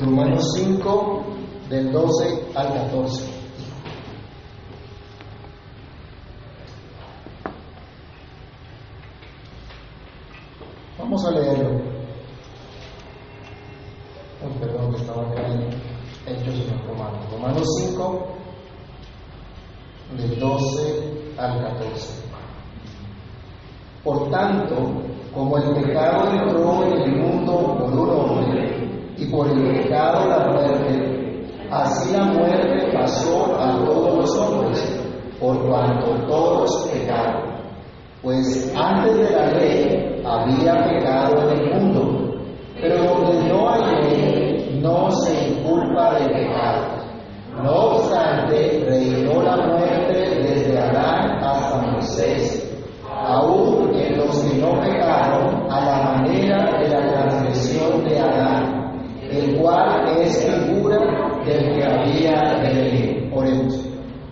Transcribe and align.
Romanos 0.00 0.44
5, 0.54 1.24
del 1.68 1.90
12 1.90 2.52
al 2.54 2.72
14. 2.72 3.24
Vamos 10.98 11.24
a 11.26 11.30
leerlo. 11.32 11.80
Perdón, 14.60 14.92
que 14.92 15.00
estaba 15.00 15.22
en 15.34 15.68
Hechos 16.26 16.54
en 16.54 16.88
Romanos. 16.88 17.32
Romanos 17.32 17.66
5, 17.80 18.28
del 20.16 20.38
12 20.38 21.32
al 21.38 21.60
14. 21.60 22.22
Por 24.04 24.30
tanto, 24.30 24.76
como 25.34 25.58
el 25.58 25.74
pecado 25.74 26.30
entró 26.30 26.84
en 26.84 26.92
el 26.92 27.16
mundo 27.16 27.76
por 27.78 27.92
un 27.92 28.10
hombre, 28.10 28.57
por 29.30 29.48
el 29.48 29.82
pecado 29.82 30.28
la 30.28 30.46
muerte, 30.48 31.46
así 31.70 32.12
la 32.12 32.24
muerte 32.24 32.90
pasó 32.92 33.56
a 33.58 33.84
todos 33.84 34.16
los 34.16 34.38
hombres, 34.38 35.00
por 35.40 35.68
cuanto 35.68 36.14
todos 36.26 36.88
pecaron. 36.88 37.48
Pues 38.22 38.72
antes 38.76 39.16
de 39.16 39.30
la 39.30 39.46
ley 39.52 40.22
había 40.24 40.74
pecado 40.84 41.50
en 41.50 41.58
el 41.58 41.74
mundo, 41.74 42.34
pero 42.80 43.04
donde 43.04 43.48
no 43.48 43.70
hay 43.70 43.82
ley 44.02 44.80
no 44.82 45.10
se 45.10 45.48
inculpa 45.48 46.14
de 46.14 46.28
pecado. 46.28 46.98
No 47.62 47.72
obstante, 47.72 48.84
reinó 48.88 49.42
la 49.42 49.56
muerte 49.56 50.40
desde 50.42 50.78
Adán 50.78 51.42
hasta 51.42 51.78
Moisés, 51.90 52.70
aún 53.10 53.92
en 53.94 54.16
los 54.16 54.44
que 54.44 54.58
no 54.58 54.80
pecaron 54.80 55.70
a 55.70 55.84
la 55.84 56.17
el 59.38 59.60
cual 59.60 60.08
es 60.20 60.44
figura 60.44 60.98
del 61.44 61.74
que 61.74 61.84
había 61.84 62.60
de 62.62 62.74
venir. 62.74 63.32
Oremos. 63.34 63.74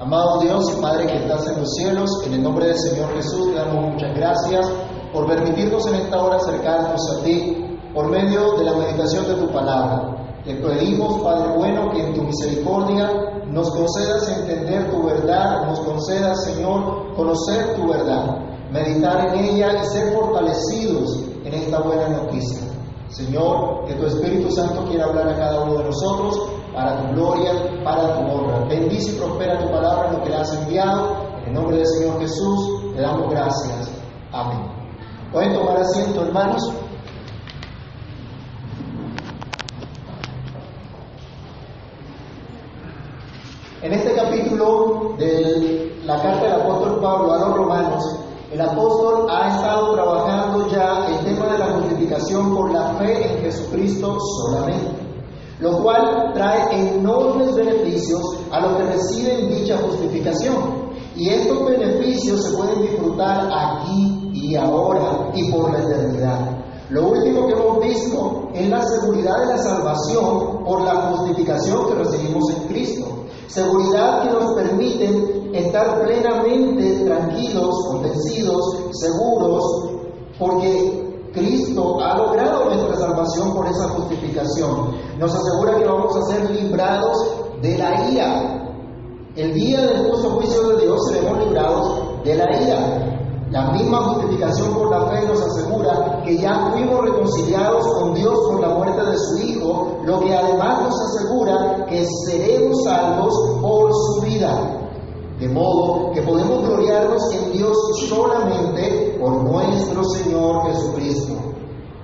Amado 0.00 0.40
Dios 0.40 0.76
y 0.76 0.80
Padre 0.80 1.06
que 1.06 1.16
estás 1.16 1.46
en 1.48 1.60
los 1.60 1.70
cielos, 1.74 2.10
en 2.26 2.34
el 2.34 2.42
nombre 2.42 2.66
del 2.66 2.78
Señor 2.78 3.14
Jesús 3.14 3.50
te 3.50 3.54
damos 3.54 3.92
muchas 3.92 4.14
gracias 4.14 4.70
por 5.12 5.26
permitirnos 5.26 5.86
en 5.86 5.94
esta 5.94 6.22
hora 6.22 6.36
acercarnos 6.36 7.00
a 7.10 7.24
ti 7.24 7.78
por 7.94 8.10
medio 8.10 8.58
de 8.58 8.64
la 8.64 8.74
meditación 8.74 9.26
de 9.26 9.34
tu 9.34 9.50
palabra. 9.52 10.16
Te 10.44 10.54
pedimos, 10.54 11.22
Padre 11.22 11.56
bueno, 11.56 11.90
que 11.90 12.02
en 12.04 12.14
tu 12.14 12.22
misericordia 12.22 13.10
nos 13.50 13.70
concedas 13.70 14.28
entender 14.28 14.90
tu 14.90 15.02
verdad, 15.02 15.66
nos 15.66 15.80
concedas, 15.80 16.44
Señor, 16.44 17.14
conocer 17.16 17.74
tu 17.74 17.88
verdad, 17.88 18.36
meditar 18.70 19.34
en 19.34 19.44
ella 19.44 19.82
y 19.82 19.86
ser 19.86 20.12
fortalecidos 20.12 21.24
en 21.44 21.54
esta 21.54 21.80
buena 21.80 22.08
noticia. 22.08 22.75
Señor, 23.08 23.84
que 23.86 23.94
tu 23.94 24.06
Espíritu 24.06 24.50
Santo 24.50 24.84
quiera 24.84 25.04
hablar 25.04 25.28
a 25.28 25.36
cada 25.36 25.64
uno 25.64 25.78
de 25.78 25.84
nosotros 25.84 26.50
para 26.74 27.00
tu 27.00 27.14
gloria, 27.14 27.52
para 27.84 28.14
tu 28.14 28.30
honra. 28.30 28.66
Bendice 28.68 29.12
y 29.12 29.18
prospera 29.18 29.58
tu 29.58 29.70
palabra 29.70 30.08
en 30.08 30.18
lo 30.18 30.22
que 30.24 30.30
la 30.30 30.40
has 30.40 30.52
enviado. 30.62 31.16
En 31.42 31.48
el 31.48 31.54
nombre 31.54 31.76
del 31.76 31.86
Señor 31.86 32.20
Jesús 32.20 32.92
te 32.94 33.00
damos 33.00 33.30
gracias. 33.30 33.90
Amén. 34.32 34.66
Pueden 35.32 35.54
tomar 35.54 35.78
asiento, 35.78 36.22
hermanos. 36.22 36.72
En 43.82 43.92
este 43.92 44.14
capítulo 44.14 45.14
de 45.16 45.96
la 46.04 46.20
carta 46.20 46.44
del 46.44 46.60
apóstol 46.60 47.00
Pablo 47.00 47.32
a 47.32 47.38
los 47.38 47.56
romanos, 47.56 48.04
el 48.52 48.60
apóstol 48.60 49.26
ha 49.28 49.56
estado 49.56 49.94
trabajando 49.94 50.68
ya 50.68 51.08
el 51.08 51.24
tema 51.24 51.52
de 51.52 51.58
la 51.58 51.66
justificación 51.66 52.54
por 52.54 52.72
la 52.72 52.94
fe 52.94 53.32
en 53.32 53.40
Jesucristo 53.42 54.16
solamente, 54.20 54.92
lo 55.58 55.82
cual 55.82 56.32
trae 56.32 56.94
enormes 56.94 57.54
beneficios 57.56 58.20
a 58.52 58.60
los 58.60 58.76
que 58.76 58.82
reciben 58.84 59.50
dicha 59.50 59.78
justificación. 59.78 60.86
Y 61.16 61.30
estos 61.30 61.64
beneficios 61.66 62.44
se 62.44 62.56
pueden 62.56 62.82
disfrutar 62.82 63.48
aquí 63.50 64.30
y 64.32 64.54
ahora 64.54 65.30
y 65.34 65.50
por 65.50 65.72
la 65.72 65.78
eternidad. 65.82 66.56
Lo 66.90 67.08
último 67.08 67.46
que 67.46 67.52
hemos 67.52 67.80
visto 67.80 68.48
es 68.54 68.68
la 68.68 68.82
seguridad 68.82 69.40
de 69.40 69.46
la 69.46 69.58
salvación 69.58 70.62
por 70.64 70.82
la 70.82 70.94
justificación 71.10 71.86
que 71.88 71.94
recibimos 71.94 72.44
en 72.50 72.68
Cristo. 72.68 73.06
Seguridad 73.48 74.22
que 74.22 74.30
nos 74.30 74.54
permite 74.54 75.48
estar 75.52 76.04
plenamente 76.04 76.85
convencidos, 78.16 78.90
seguros, 78.92 79.64
porque 80.38 81.30
Cristo 81.32 82.00
ha 82.00 82.16
logrado 82.16 82.66
nuestra 82.66 82.96
salvación 82.96 83.54
por 83.54 83.66
esa 83.66 83.88
justificación. 83.90 84.96
Nos 85.18 85.34
asegura 85.34 85.78
que 85.78 85.84
vamos 85.84 86.16
a 86.16 86.22
ser 86.22 86.50
librados 86.50 87.16
de 87.62 87.78
la 87.78 88.10
ira. 88.10 88.62
El 89.34 89.52
día 89.52 89.82
del 89.82 90.10
justo 90.10 90.30
juicio 90.30 90.68
de 90.68 90.84
Dios 90.84 90.98
seremos 91.08 91.44
librados 91.44 92.24
de 92.24 92.34
la 92.36 92.62
ira. 92.62 93.12
La 93.50 93.70
misma 93.70 94.02
justificación 94.08 94.74
por 94.74 94.90
la 94.90 95.06
fe 95.08 95.24
nos 95.26 95.40
asegura 95.40 96.22
que 96.24 96.36
ya 96.38 96.70
fuimos 96.72 97.04
reconciliados 97.04 97.86
con 97.86 98.14
Dios 98.14 98.34
por 98.50 98.60
la 98.60 98.68
muerte 98.70 99.04
de 99.04 99.18
su 99.18 99.38
Hijo, 99.38 99.98
lo 100.04 100.20
que 100.20 100.34
además 100.34 100.82
nos 100.82 101.00
asegura 101.00 101.86
que 101.88 102.04
seremos 102.26 102.82
salvos 102.82 103.32
por 103.60 103.92
su 103.92 104.22
vida. 104.22 104.75
De 105.38 105.48
modo 105.48 106.12
que 106.12 106.22
podemos 106.22 106.66
gloriarnos 106.66 107.20
en 107.34 107.52
Dios 107.52 107.76
solamente 108.08 109.16
por 109.20 109.42
nuestro 109.44 110.02
Señor 110.04 110.66
Jesucristo, 110.68 111.34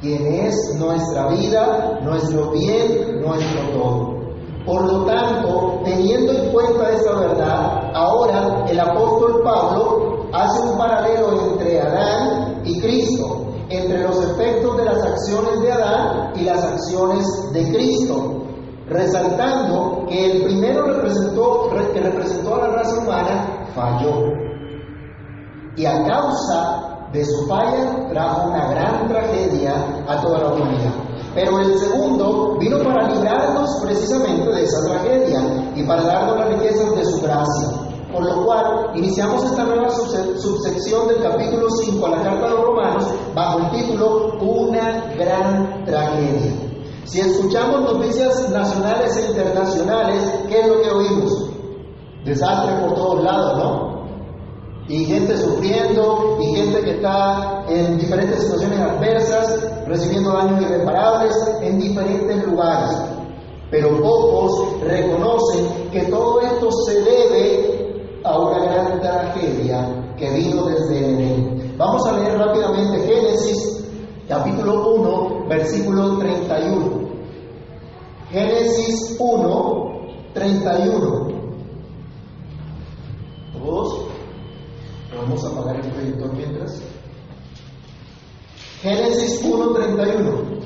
quien 0.03 0.27
es 0.27 0.77
nuestra 0.79 1.29
vida, 1.29 1.99
nuestro 2.03 2.51
bien, 2.51 3.23
nuestro 3.23 3.63
todo. 3.73 4.23
Por 4.67 4.93
lo 4.93 5.05
tanto, 5.07 5.81
teniendo 5.83 6.33
en 6.33 6.53
cuenta 6.53 6.91
esta 6.91 7.15
verdad, 7.15 7.91
ahora 7.95 8.67
el 8.69 8.79
apóstol 8.79 9.41
Pablo 9.43 10.27
hace 10.33 10.61
un 10.69 10.77
paralelo 10.77 11.53
entre 11.53 11.81
Adán 11.81 12.61
y 12.65 12.81
Cristo, 12.81 13.47
entre 13.71 14.03
los 14.03 14.23
efectos 14.25 14.77
de 14.77 14.85
las 14.85 15.03
acciones 15.03 15.63
de 15.63 15.73
Adán 15.73 16.33
y 16.37 16.43
las 16.43 16.63
acciones 16.63 17.27
de 17.53 17.73
Cristo, 17.73 18.42
resaltando 18.89 20.07
que 20.09 20.33
el 20.33 20.43
primero 20.45 20.85
que 20.87 22.01
representó 22.01 22.55
a 22.55 22.59
la 22.59 22.77
raza 22.77 22.99
humana 22.99 23.67
falló. 23.75 24.33
Y 25.77 25.87
a 25.87 26.05
causa 26.05 27.09
de 27.13 27.25
su 27.25 27.47
falla 27.47 28.09
trajo 28.11 28.49
una 28.49 28.71
gran 28.71 29.09
tragedia 29.09 29.75
a 30.09 30.21
toda 30.21 30.39
la 30.39 30.53
humanidad. 30.53 30.93
Pero 31.35 31.61
el 31.61 31.79
segundo 31.79 32.57
vino 32.59 32.79
para 32.79 33.09
librarnos 33.09 33.81
precisamente 33.83 34.51
de 34.51 34.65
esa 34.65 34.85
tragedia 34.87 35.73
y 35.75 35.83
para 35.85 36.03
darnos 36.03 36.39
las 36.39 36.49
riquezas 36.49 36.95
de 36.95 37.05
su 37.05 37.21
gracia. 37.23 37.69
Por 38.13 38.25
lo 38.25 38.45
cual, 38.45 38.91
iniciamos 38.95 39.43
esta 39.45 39.65
nueva 39.65 39.89
subsección 39.91 41.09
del 41.09 41.23
capítulo 41.23 41.71
5 41.71 42.07
a 42.07 42.11
la 42.11 42.23
Carta 42.23 42.45
de 42.45 42.51
los 42.51 42.65
Romanos 42.67 43.07
bajo 43.35 43.59
el 43.61 43.71
título 43.71 44.35
Una 44.39 45.15
gran 45.17 45.85
tragedia. 45.87 46.72
Si 47.05 47.21
escuchamos 47.21 47.81
noticias 47.81 48.49
nacionales 48.51 49.17
e 49.17 49.31
internacionales, 49.31 50.23
¿qué 50.49 50.61
es 50.61 50.69
lo 50.69 50.83
que 50.83 50.91
oímos? 50.91 51.51
Desastre 52.25 52.77
por 52.81 52.95
todos 52.95 53.25
lados, 53.25 53.59
¿no? 53.59 54.03
Y 54.89 55.05
gente 55.05 55.37
sufriendo, 55.37 56.39
y 56.41 56.55
gente 56.55 56.81
que 56.81 56.91
está 56.97 57.65
en 57.69 57.99
diferentes 57.99 58.43
situaciones 58.43 58.79
adversas, 58.79 59.69
recibiendo 59.87 60.33
daños 60.33 60.63
irreparables 60.63 61.35
en 61.63 61.79
diferentes 61.79 62.47
lugares. 62.47 62.97
Pero 63.71 64.01
pocos 64.01 64.81
reconocen 64.83 65.91
que 65.91 66.03
todo 66.03 66.41
esto 66.41 66.71
se 66.87 67.03
debe 67.03 68.21
a 68.25 68.39
una 68.39 68.59
gran 68.65 69.01
tragedia 69.01 70.15
que 70.17 70.31
vino 70.31 70.67
desde 70.67 70.99
Edén. 70.99 71.75
Vamos 71.77 72.07
a 72.07 72.13
leer 72.13 72.39
rápidamente 72.39 73.01
Génesis 73.01 73.82
capítulo 74.29 74.95
1, 74.95 75.49
versículo 75.49 76.19
31. 76.19 77.03
Génesis 78.31 79.17
1, 79.19 79.93
31. 80.35 81.33
Todos. 83.53 84.07
Vamos 85.15 85.45
a 85.45 85.49
apagar 85.49 85.77
el 85.77 85.91
proyector 85.93 86.33
mientras. 86.35 86.83
Génesis 88.81 89.41
1, 89.45 89.73
31. 89.75 90.63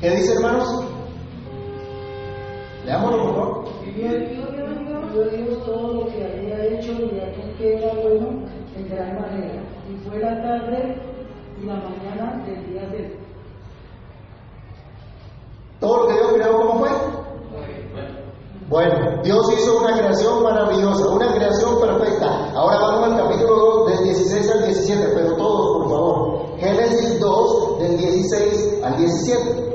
¿Qué 0.00 0.10
dice 0.16 0.32
hermanos? 0.32 0.84
Leámoslo 2.86 3.22
por 3.22 3.34
favor 3.34 4.79
respondió 5.10 5.44
Dios 5.44 5.64
todo 5.64 5.94
lo 5.94 6.06
que 6.06 6.24
había 6.24 6.64
hecho 6.66 6.92
y 6.92 7.10
de 7.14 7.22
aquí 7.22 7.42
que 7.58 7.74
era 7.76 7.92
bueno 7.94 8.28
en 8.76 8.88
gran 8.88 9.20
manera. 9.20 9.62
Y 9.88 10.08
fue 10.08 10.18
la 10.18 10.42
tarde 10.42 10.96
y 11.60 11.66
la 11.66 11.74
mañana 11.74 12.44
del 12.44 12.66
día 12.66 12.82
de 12.88 13.18
¿Todo 15.80 16.02
lo 16.02 16.08
que 16.08 16.14
Dios 16.14 16.32
creó 16.34 16.56
cómo 16.56 16.78
fue? 16.80 16.88
Bueno, 18.68 19.22
Dios 19.24 19.52
hizo 19.52 19.78
una 19.80 19.98
creación 19.98 20.42
maravillosa, 20.44 21.08
una 21.08 21.34
creación 21.34 21.80
perfecta. 21.80 22.52
Ahora 22.54 22.78
vamos 22.78 23.10
al 23.10 23.16
capítulo 23.16 23.56
2, 23.56 23.90
del 23.90 24.04
16 24.04 24.50
al 24.52 24.64
17, 24.64 25.08
pero 25.14 25.36
todos, 25.36 25.78
por 25.78 25.90
favor. 25.90 26.58
Génesis 26.58 27.18
2, 27.18 27.78
del 27.80 27.96
16 27.96 28.80
al 28.84 28.96
17. 28.96 29.69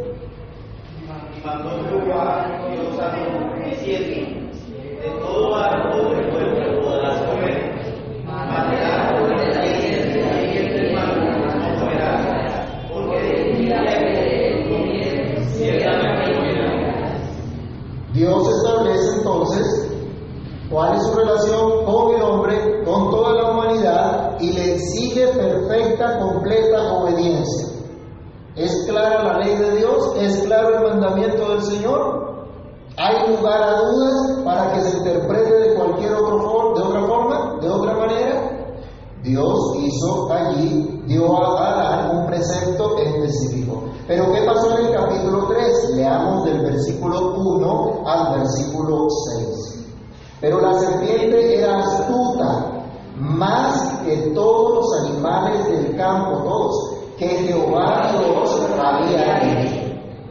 Que 57.17 57.27
Jehová 57.27 58.11
Dios 58.11 58.61
había 58.77 59.37
hecho, 59.41 59.81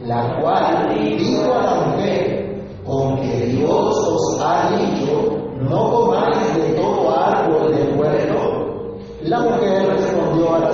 la 0.05 0.39
cual 0.39 0.95
dijo 0.95 1.53
a 1.53 1.63
la 1.63 1.75
mujer, 1.85 2.63
con 2.85 3.17
que 3.21 3.45
Dios 3.47 3.97
os 3.97 4.41
ha 4.41 4.69
dicho, 4.77 5.37
no 5.61 5.91
comáis 5.91 6.55
de 6.57 6.73
todo 6.73 7.11
árbol 7.11 7.75
del 7.75 7.99
huerto. 7.99 8.97
La 9.23 9.39
mujer 9.39 9.87
respondió 9.89 10.53
a 10.53 10.59
la 10.59 10.71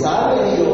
sabe 0.00 0.56
Dios 0.56 0.69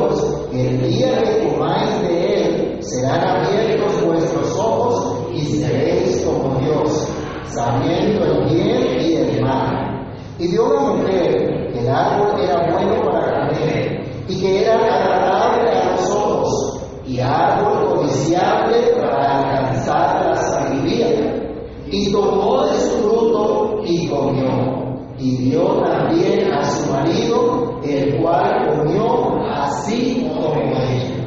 Y 25.19 25.37
dio 25.37 25.83
también 25.83 26.53
a 26.53 26.65
su 26.65 26.93
marido, 26.93 27.81
el 27.83 28.21
cual 28.21 28.77
comió 28.77 29.45
así 29.51 30.29
como 30.29 30.55
ella. 30.55 31.27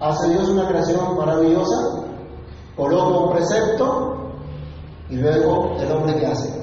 Hace 0.00 0.30
Dios 0.30 0.48
una 0.48 0.66
creación 0.66 1.16
maravillosa, 1.16 2.02
coloca 2.76 3.18
un 3.18 3.32
precepto 3.32 4.16
y 5.08 5.16
luego 5.16 5.76
el 5.78 5.92
hombre 5.92 6.16
que 6.16 6.26
hace 6.26 6.62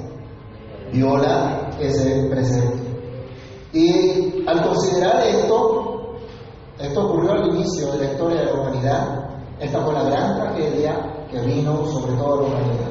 viola 0.92 1.69
ese 1.80 2.28
precepto. 2.30 2.78
Y 3.72 4.44
al 4.48 4.63
considerar 4.63 5.22
esto, 5.28 6.16
esto 6.80 7.06
ocurrió 7.06 7.34
al 7.34 7.48
inicio 7.56 7.92
de 7.92 8.00
la 8.00 8.12
historia 8.12 8.40
de 8.40 8.46
la 8.46 8.54
humanidad, 8.54 9.30
esta 9.60 9.80
fue 9.81 9.94
la 9.94 10.04
gran 10.04 10.36
tragedia 10.36 11.25
que 11.30 11.40
vino 11.42 11.86
sobre 11.86 12.13
toda 12.16 12.38
la 12.38 12.48
humanidad. 12.48 12.88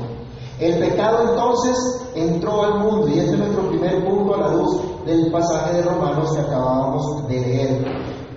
El 0.61 0.77
pecado 0.81 1.31
entonces 1.31 1.77
entró 2.17 2.65
al 2.65 2.81
mundo 2.81 3.09
y 3.09 3.21
este 3.21 3.33
es 3.33 3.39
nuestro 3.39 3.69
primer 3.69 4.05
punto 4.05 4.35
a 4.35 4.39
la 4.39 4.49
luz 4.49 5.05
del 5.07 5.31
pasaje 5.31 5.77
de 5.77 5.83
Romanos 5.83 6.33
que 6.33 6.41
acabábamos 6.41 7.29
de 7.29 7.41
leer. 7.41 7.85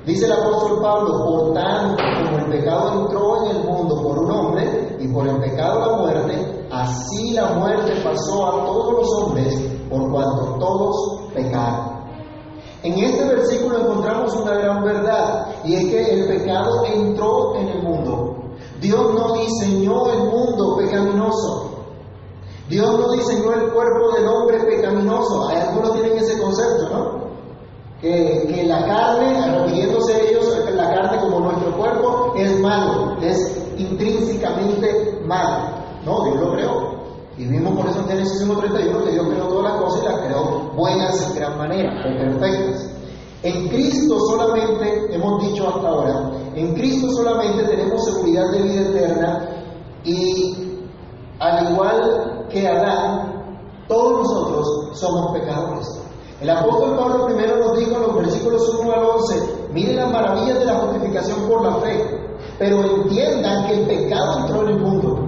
Dice 0.06 0.26
el 0.26 0.34
apóstol 0.34 0.82
Pablo, 0.84 1.26
por 1.26 1.54
tanto, 1.54 2.04
como 2.24 2.38
el 2.38 2.46
pecado 2.52 3.02
entró 3.02 3.44
en 3.44 3.56
el 3.56 3.64
mundo 3.64 4.04
por 4.04 4.20
un 4.20 4.32
hombre 4.32 4.98
y 5.00 5.08
por 5.08 5.28
el 5.28 5.38
pecado 5.40 5.80
la 5.80 5.98
muerte, 5.98 6.68
así 6.72 7.32
la 7.32 7.54
muerte 7.54 7.94
pasó 8.04 8.46
a 8.46 8.66
todos 8.66 8.94
los 8.94 9.14
hombres 9.24 9.56
por 9.90 10.12
cuanto 10.12 10.58
todos 10.60 11.22
pecaron. 11.34 12.02
En 12.84 13.00
este 13.00 13.26
versículo 13.26 13.80
encontramos 13.80 14.36
una 14.36 14.54
gran 14.56 14.84
verdad 14.84 15.48
y 15.64 15.74
es 15.74 15.86
que 15.86 16.14
el 16.14 16.28
pecado 16.28 16.86
entró 16.86 17.56
en 17.56 17.68
el 17.68 17.82
mundo. 17.82 18.36
Dios 18.80 19.14
no 19.14 19.34
diseñó 19.34 20.12
el 20.12 20.20
mundo 20.30 20.78
pecaminoso. 20.78 21.71
Dios 22.72 23.00
no 23.00 23.12
diseñó 23.12 23.54
el 23.54 23.70
cuerpo 23.74 24.14
del 24.16 24.28
hombre 24.28 24.60
pecaminoso. 24.64 25.50
Algunos 25.50 25.94
tienen 25.94 26.18
ese 26.18 26.42
concepto, 26.42 26.90
¿no? 26.90 27.22
Que, 28.00 28.64
la 28.66 28.86
carne, 28.86 29.60
refiriéndose 29.60 30.30
ellos, 30.30 30.58
la 30.74 30.96
carne 30.96 31.20
como 31.20 31.42
nuestro 31.42 31.78
cuerpo 31.78 32.34
es 32.38 32.60
malo, 32.62 33.18
es 33.22 33.62
intrínsecamente 33.78 35.22
malo. 35.26 35.66
No, 36.06 36.24
Dios 36.24 36.38
lo 36.38 36.54
creó. 36.54 37.02
Y 37.38 37.46
vimos 37.46 37.76
por 37.76 37.90
eso 37.90 38.00
en 38.00 38.08
Génesis 38.08 38.48
1.31 38.48 39.04
que 39.04 39.12
Dios 39.12 39.28
creó 39.28 39.48
todas 39.48 39.74
las 39.74 39.82
cosas 39.82 40.04
y 40.04 40.06
las 40.06 40.20
creó 40.22 40.72
buenas 40.76 41.30
en 41.30 41.36
gran 41.36 41.58
manera, 41.58 42.04
perfectas. 42.04 42.90
En 43.44 43.68
Cristo 43.68 44.18
solamente, 44.30 45.14
hemos 45.14 45.42
dicho 45.42 45.68
hasta 45.68 45.88
ahora, 45.90 46.32
en 46.56 46.74
Cristo 46.76 47.12
solamente 47.12 47.64
tenemos 47.64 48.06
seguridad 48.06 48.50
de 48.52 48.62
vida 48.62 48.82
eterna 48.82 49.50
y 50.06 50.80
al 51.40 51.74
igual 51.74 52.31
que 52.52 52.68
Adán, 52.68 53.56
todos 53.88 54.24
nosotros 54.24 54.90
somos 55.00 55.32
pecadores. 55.32 56.02
El 56.42 56.50
apóstol 56.50 56.98
Pablo 56.98 57.26
primero 57.28 57.58
nos 57.58 57.78
dijo 57.78 57.96
en 57.96 58.02
los 58.02 58.16
versículos 58.16 58.76
1 58.82 58.92
al 58.92 59.04
11, 59.04 59.70
miren 59.74 59.96
las 59.98 60.12
maravillas 60.12 60.60
de 60.60 60.66
la 60.66 60.76
justificación 60.76 61.48
por 61.48 61.64
la 61.64 61.76
fe, 61.76 62.38
pero 62.58 62.84
entiendan 62.84 63.68
que 63.68 63.74
el 63.74 63.86
pecado 63.86 64.40
entró 64.40 64.62
en 64.64 64.70
el 64.70 64.80
mundo, 64.80 65.20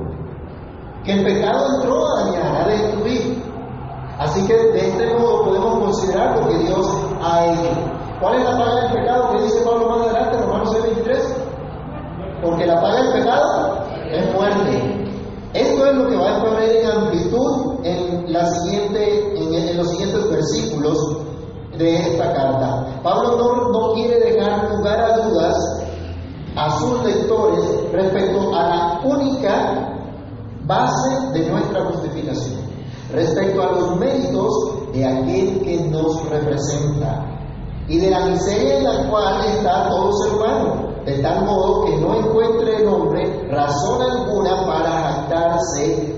que 1.04 1.14
el 1.14 1.24
pecado 1.24 1.76
entró 1.76 2.08
a 2.08 2.24
dañar, 2.24 2.56
a 2.56 2.68
destruir. 2.68 3.44
Así 4.18 4.46
que 4.48 4.56
de 4.56 4.90
este 4.90 5.14
modo 5.14 5.46
podemos 5.46 5.80
considerar 5.80 6.40
lo 6.40 6.48
que 6.48 6.58
Dios 6.60 6.88
ha 7.22 7.46
hecho. 7.46 7.70
¿Cuál 8.20 8.36
es 8.36 8.44
la 8.46 8.58
paga 8.58 8.82
del 8.82 8.94
pecado 8.94 9.32
que 9.32 9.44
dice 9.44 9.62
Pablo 9.66 9.90
más 9.90 10.02
adelante, 10.08 10.38
Romanos 10.38 10.72
6:23? 10.72 11.36
Porque 12.42 12.66
la 12.66 12.82
paga 12.82 13.04
del 13.04 13.14
pecado 13.14 13.84
es 14.12 14.34
muerte. 14.34 15.03
Esto 15.54 15.86
es 15.86 15.96
lo 15.96 16.10
que 16.10 16.16
va 16.16 16.38
a 16.38 16.44
poner 16.44 16.78
en 16.78 16.86
amplitud 16.88 17.76
en, 17.84 18.34
la 18.34 18.50
siguiente, 18.50 19.38
en, 19.38 19.54
en 19.54 19.78
los 19.78 19.90
siguientes 19.92 20.30
versículos 20.30 21.18
de 21.78 21.96
esta 21.96 22.34
carta. 22.34 22.88
Pablo 23.04 23.38
no, 23.38 23.70
no 23.72 23.94
quiere 23.94 24.20
dejar 24.20 24.72
lugar 24.76 25.00
a 25.00 25.18
dudas 25.28 25.56
a 26.56 26.80
sus 26.80 27.04
lectores 27.04 27.92
respecto 27.92 28.56
a 28.56 28.70
la 28.70 29.02
única 29.04 29.94
base 30.66 31.32
de 31.34 31.50
nuestra 31.50 31.86
justificación, 31.86 32.62
respecto 33.12 33.62
a 33.62 33.72
los 33.74 33.96
méritos 33.98 34.92
de 34.94 35.06
aquel 35.06 35.62
que 35.62 35.78
nos 35.90 36.30
representa 36.30 37.26
y 37.88 37.98
de 38.00 38.10
la 38.10 38.26
miseria 38.28 38.78
en 38.78 38.84
la 38.84 39.10
cual 39.10 39.46
está 39.46 39.90
todo 39.90 40.14
ser 40.14 40.34
humano, 40.34 40.94
de 41.06 41.18
tal 41.20 41.44
modo 41.44 41.86
que 41.86 41.98
no 41.98 42.16
encuentre 42.16 42.78
el 42.78 42.88
hombre 42.88 43.48
razón 43.50 44.02
alguna 44.02 44.63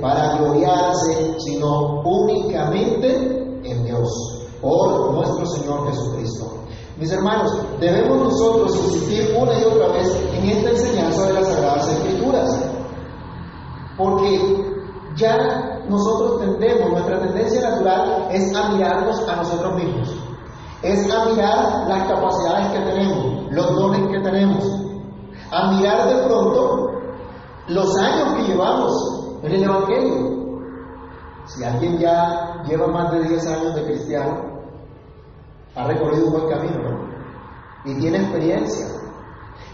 para 0.01 0.37
gloriarse, 0.37 1.35
sino 1.39 2.01
únicamente 2.03 3.61
en 3.63 3.85
Dios, 3.85 4.09
por 4.61 5.13
nuestro 5.13 5.45
Señor 5.45 5.87
Jesucristo. 5.89 6.51
Mis 6.97 7.11
hermanos, 7.11 7.51
debemos 7.79 8.17
nosotros 8.17 8.75
insistir 8.75 9.35
una 9.37 9.59
y 9.59 9.63
otra 9.63 9.87
vez 9.89 10.15
en 10.33 10.49
esta 10.49 10.69
enseñanza 10.69 11.27
de 11.27 11.33
las 11.33 11.47
Sagradas 11.47 11.89
Escrituras, 11.89 12.69
porque 13.97 14.39
ya 15.17 15.83
nosotros 15.89 16.39
tendemos, 16.39 16.91
nuestra 16.91 17.19
tendencia 17.19 17.69
natural 17.69 18.29
es 18.31 18.55
a 18.55 18.69
mirarnos 18.69 19.27
a 19.27 19.35
nosotros 19.35 19.75
mismos 19.75 20.15
es 20.85 21.11
a 21.11 21.25
mirar 21.25 21.87
las 21.87 22.07
capacidades 22.07 22.67
que 22.73 22.91
tenemos, 22.91 23.51
los 23.51 23.75
dones 23.75 24.07
que 24.11 24.19
tenemos, 24.19 24.63
a 25.51 25.71
mirar 25.71 26.07
de 26.07 26.27
pronto 26.27 26.91
los 27.67 27.97
años 27.97 28.35
que 28.35 28.51
llevamos 28.51 29.14
en 29.45 29.51
el 29.53 29.63
Evangelio. 29.63 30.59
Si 31.45 31.63
alguien 31.63 31.99
ya 31.99 32.63
lleva 32.67 32.87
más 32.87 33.11
de 33.11 33.29
10 33.29 33.47
años 33.47 33.75
de 33.75 33.83
cristiano, 33.83 34.55
ha 35.75 35.87
recorrido 35.87 36.27
un 36.27 36.31
buen 36.33 36.49
camino, 36.49 36.77
¿no? 36.81 37.05
Y 37.85 37.99
tiene 37.99 38.17
experiencia. 38.17 38.87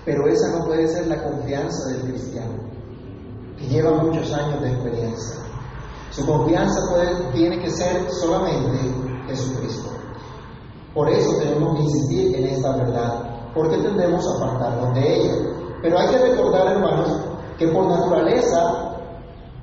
Pero 0.04 0.28
esa 0.28 0.58
no 0.58 0.66
puede 0.66 0.88
ser 0.88 1.08
la 1.08 1.24
confianza 1.24 1.90
del 1.90 2.01
cristiano, 2.01 2.54
que 3.58 3.68
lleva 3.68 3.92
muchos 3.92 4.34
años 4.34 4.62
de 4.62 4.72
experiencia. 4.72 5.38
Su 6.12 6.25
confianza 6.25 6.80
tiene 7.34 7.60
que 7.60 7.70
ser 7.70 8.12
solamente 8.12 8.80
Jesucristo. 9.28 9.92
Por 10.94 11.10
eso 11.10 11.38
tenemos 11.38 11.78
que 11.78 11.84
insistir 11.84 12.36
en 12.36 12.48
esta 12.48 12.75
verdad, 12.75 13.51
porque 13.54 13.78
tendemos 13.78 14.25
a 14.28 14.44
apartarnos 14.44 14.94
de 14.96 15.16
ella. 15.16 15.34
Pero 15.82 15.98
hay 15.98 16.08
que 16.10 16.18
recordar, 16.18 16.68
hermanos, 16.68 17.22
que 17.58 17.68
por 17.68 17.88
naturaleza 17.88 18.90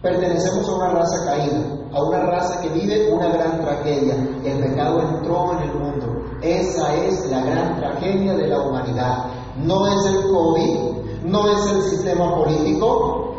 pertenecemos 0.03 0.69
a 0.69 0.75
una 0.75 0.89
raza 0.91 1.25
caída, 1.25 1.65
a 1.93 2.03
una 2.03 2.21
raza 2.21 2.61
que 2.61 2.69
vive 2.69 3.13
una 3.13 3.29
gran 3.29 3.61
tragedia. 3.61 4.15
El 4.45 4.61
pecado 4.61 5.01
entró 5.01 5.53
en 5.53 5.69
el 5.69 5.75
mundo. 5.75 6.07
Esa 6.43 6.95
es 6.95 7.29
la 7.31 7.41
gran 7.41 7.77
tragedia 7.77 8.35
de 8.35 8.47
la 8.47 8.61
humanidad. 8.61 9.25
No 9.57 9.87
es 9.87 10.07
el 10.07 10.23
COVID, 10.31 11.25
no 11.25 11.51
es 11.51 11.73
el 11.73 11.83
sistema 11.83 12.37
político, 12.37 13.35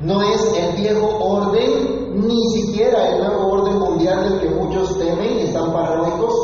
no 0.00 0.22
es 0.22 0.52
el 0.56 0.76
viejo 0.76 1.18
orden, 1.18 2.26
ni 2.26 2.40
siquiera 2.52 3.08
el 3.08 3.18
nuevo 3.18 3.52
orden 3.52 3.78
mundial 3.78 4.28
del 4.28 4.40
que 4.40 4.50
muchos 4.50 4.98
temen 4.98 5.38
y 5.38 5.42
están 5.42 5.72
paranoicos. 5.72 6.34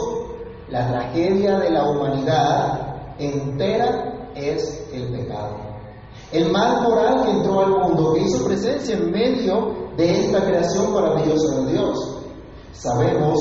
La 0.69 0.91
tragedia 0.91 1.59
de 1.61 1.71
la 1.71 1.89
humanidad 1.89 2.97
entera 3.19 4.31
es 4.35 4.87
el 4.93 5.13
pecado. 5.13 5.74
El 6.35 6.51
mal 6.51 6.83
moral 6.83 7.23
que 7.23 7.31
entró 7.31 7.61
al 7.61 7.71
mundo, 7.71 8.13
que 8.13 8.23
hizo 8.23 8.45
presencia 8.45 8.97
en 8.97 9.13
medio 9.13 9.73
de 9.97 10.27
esta 10.27 10.45
creación 10.45 10.93
maravillosa 10.93 11.61
de 11.61 11.73
Dios. 11.73 12.19
Sabemos 12.73 13.39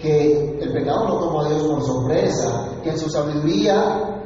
que 0.00 0.58
el 0.58 0.72
pecado 0.72 1.06
no 1.06 1.18
tomó 1.18 1.42
a 1.42 1.48
Dios 1.50 1.62
por 1.64 1.82
sorpresa, 1.82 2.66
que 2.82 2.88
en 2.88 2.98
su 2.98 3.10
sabiduría 3.10 4.22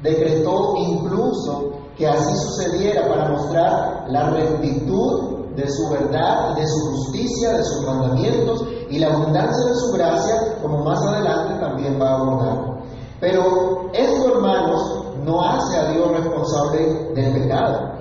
decretó 0.00 0.74
incluso 0.76 1.72
que 1.96 2.06
así 2.06 2.36
sucediera 2.36 3.08
para 3.08 3.30
mostrar 3.30 4.04
la 4.08 4.30
rectitud 4.30 5.54
de 5.56 5.68
su 5.68 5.90
verdad, 5.90 6.54
de 6.54 6.64
su 6.68 6.86
justicia, 6.92 7.54
de 7.54 7.64
sus 7.64 7.84
mandamientos 7.84 8.64
y 8.88 9.00
la 9.00 9.08
abundancia 9.08 9.66
de 9.66 9.74
su 9.74 9.90
gracia, 9.90 10.34
como 10.62 10.84
más 10.84 11.02
adelante 11.02 11.58
también 11.60 12.00
va 12.00 12.10
a 12.10 12.20
abordar. 12.20 12.72
Pero 13.18 13.90
esto, 13.92 14.36
hermanos, 14.36 14.91
no 15.24 15.42
hace 15.42 15.76
a 15.78 15.90
Dios 15.92 16.10
responsable 16.10 17.12
del 17.14 17.32
pecado. 17.32 17.92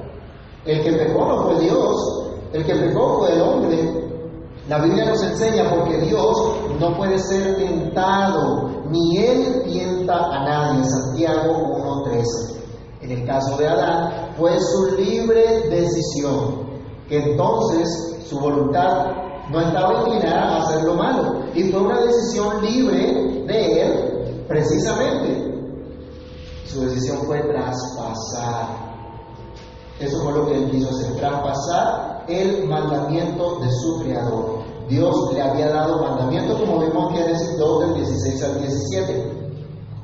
El 0.66 0.84
que 0.84 0.94
pecó 0.94 1.26
no 1.26 1.44
fue 1.44 1.60
Dios, 1.60 2.22
el 2.54 2.66
que 2.66 2.76
pecó 2.76 3.20
fue 3.20 3.34
el 3.34 3.42
hombre. 3.42 4.12
La 4.70 4.80
Biblia 4.80 5.06
nos 5.06 5.24
enseña 5.24 5.70
porque 5.70 5.98
Dios 5.98 6.38
no 6.80 6.96
puede 6.96 7.18
ser 7.20 7.56
tentado, 7.56 8.70
ni 8.90 9.18
Él 9.18 9.64
tienta 9.66 10.14
a 10.14 10.44
nadie. 10.44 10.84
Santiago 10.86 12.04
1.13. 12.06 12.24
En 13.02 13.12
el 13.12 13.26
caso 13.26 13.58
de 13.58 13.68
Adán, 13.68 14.34
fue 14.38 14.60
su 14.60 14.96
libre 14.96 15.68
decisión, 15.70 16.70
que 17.10 17.32
entonces 17.32 18.18
su 18.30 18.40
voluntad 18.40 19.08
no 19.52 19.60
estaba 19.60 20.04
inclinada 20.04 20.58
a 20.58 20.64
hacer 20.64 20.84
lo 20.84 20.94
malo, 20.94 21.40
y 21.56 21.64
fue 21.64 21.82
una 21.82 22.00
decisión 22.02 22.64
libre 22.64 23.44
de 23.48 23.82
Él, 23.82 24.46
precisamente. 24.48 25.51
Su 26.72 26.80
decisión 26.86 27.18
fue 27.26 27.42
traspasar. 27.42 28.66
Eso 30.00 30.24
fue 30.24 30.32
lo 30.32 30.48
que 30.48 30.56
él 30.56 30.72
quiso 30.72 30.90
hacer, 30.90 31.16
traspasar 31.18 32.24
el 32.30 32.66
mandamiento 32.66 33.60
de 33.60 33.70
su 33.72 34.00
creador. 34.00 34.60
Dios 34.88 35.34
le 35.34 35.42
había 35.42 35.68
dado 35.68 36.02
mandamiento, 36.02 36.58
como 36.58 36.80
vemos 36.80 37.12
en 37.12 37.18
Génesis 37.18 37.58
2, 37.58 37.80
del 37.82 37.96
16 37.96 38.44
al 38.44 38.60
17. 38.62 39.52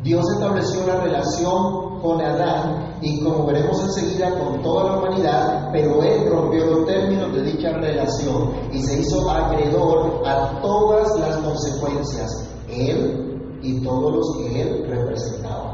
Dios 0.04 0.30
estableció 0.30 0.84
una 0.84 0.98
relación 0.98 2.02
con 2.02 2.22
Adán 2.22 2.98
y 3.02 3.24
como 3.24 3.46
veremos 3.46 3.82
enseguida 3.84 4.38
con 4.38 4.62
toda 4.62 4.84
la 4.92 4.98
humanidad, 4.98 5.70
pero 5.72 6.04
él 6.04 6.30
rompió 6.30 6.66
los 6.66 6.86
términos 6.86 7.34
de 7.34 7.44
dicha 7.44 7.70
relación 7.70 8.52
y 8.74 8.82
se 8.82 9.00
hizo 9.00 9.30
acreedor 9.30 10.22
a 10.26 10.60
todas 10.62 11.18
las 11.18 11.38
consecuencias, 11.38 12.30
él 12.70 13.60
y 13.62 13.82
todos 13.84 14.14
los 14.14 14.38
que 14.38 14.62
él 14.62 14.86
representaba. 14.90 15.67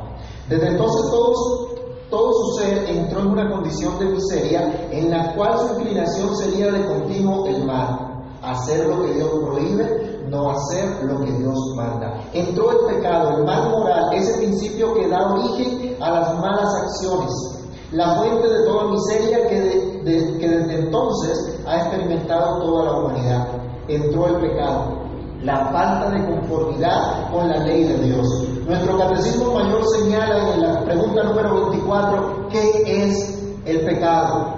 Desde 0.50 0.68
entonces 0.68 1.10
todos, 1.10 1.68
todo 2.10 2.34
su 2.34 2.60
ser 2.60 2.90
entró 2.90 3.22
en 3.22 3.28
una 3.28 3.50
condición 3.50 3.98
de 3.98 4.06
miseria 4.06 4.90
en 4.92 5.10
la 5.10 5.34
cual 5.36 5.58
su 5.58 5.80
inclinación 5.80 6.36
sería 6.36 6.72
de 6.72 6.86
continuo 6.86 7.48
el 7.48 7.64
mal, 7.66 8.26
hacer 8.42 8.88
lo 8.88 9.04
que 9.04 9.14
Dios 9.14 9.30
prohíbe, 9.42 10.26
no 10.30 10.52
hacer 10.52 11.06
lo 11.06 11.20
que 11.20 11.32
Dios 11.32 11.58
manda. 11.76 12.14
Entró 12.34 12.72
el 12.72 12.96
pecado, 12.96 13.38
el 13.38 13.46
mal 13.46 13.70
moral, 13.70 14.14
ese 14.14 14.38
principio 14.38 14.94
que 14.96 15.08
da 15.08 15.32
origen 15.32 15.96
a 16.02 16.12
las 16.12 16.40
malas 16.40 16.76
acciones, 16.84 17.32
la 17.92 18.16
fuente 18.16 18.50
de 18.50 18.66
toda 18.66 18.92
miseria 18.92 19.48
que, 19.48 20.02
que 20.40 20.50
desde 20.50 20.80
entonces 20.80 21.60
ha 21.66 21.78
experimentado 21.78 22.60
toda 22.60 22.86
la 22.86 22.98
humanidad. 22.98 23.48
Entró 23.88 24.28
el 24.28 24.50
pecado, 24.50 25.04
la 25.42 25.72
falta 25.72 26.10
de 26.10 26.26
conformidad 26.26 27.32
con 27.32 27.48
la 27.48 27.60
ley 27.60 27.84
de 27.84 27.98
Dios. 28.00 28.53
Nuestro 28.66 28.98
catecismo 28.98 29.54
mayor 29.56 29.84
señala 29.90 30.54
en 30.54 30.62
la 30.62 30.86
pregunta 30.86 31.24
número 31.24 31.70
24, 31.70 32.48
¿qué 32.50 33.08
es 33.08 33.44
el 33.66 33.82
pecado? 33.82 34.56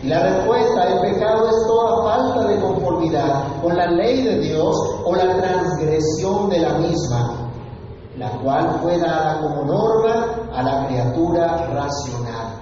Y 0.00 0.06
la 0.06 0.22
respuesta, 0.22 0.84
el 0.84 1.00
pecado 1.00 1.48
es 1.48 1.66
toda 1.66 2.04
falta 2.04 2.46
de 2.46 2.60
conformidad 2.60 3.60
con 3.60 3.76
la 3.76 3.90
ley 3.90 4.22
de 4.22 4.38
Dios 4.38 4.76
o 5.04 5.12
la 5.16 5.36
transgresión 5.38 6.48
de 6.50 6.60
la 6.60 6.78
misma, 6.78 7.50
la 8.16 8.30
cual 8.42 8.78
fue 8.80 8.96
dada 8.96 9.40
como 9.40 9.64
norma 9.64 10.26
a 10.54 10.62
la 10.62 10.86
criatura 10.86 11.68
racional. 11.74 12.60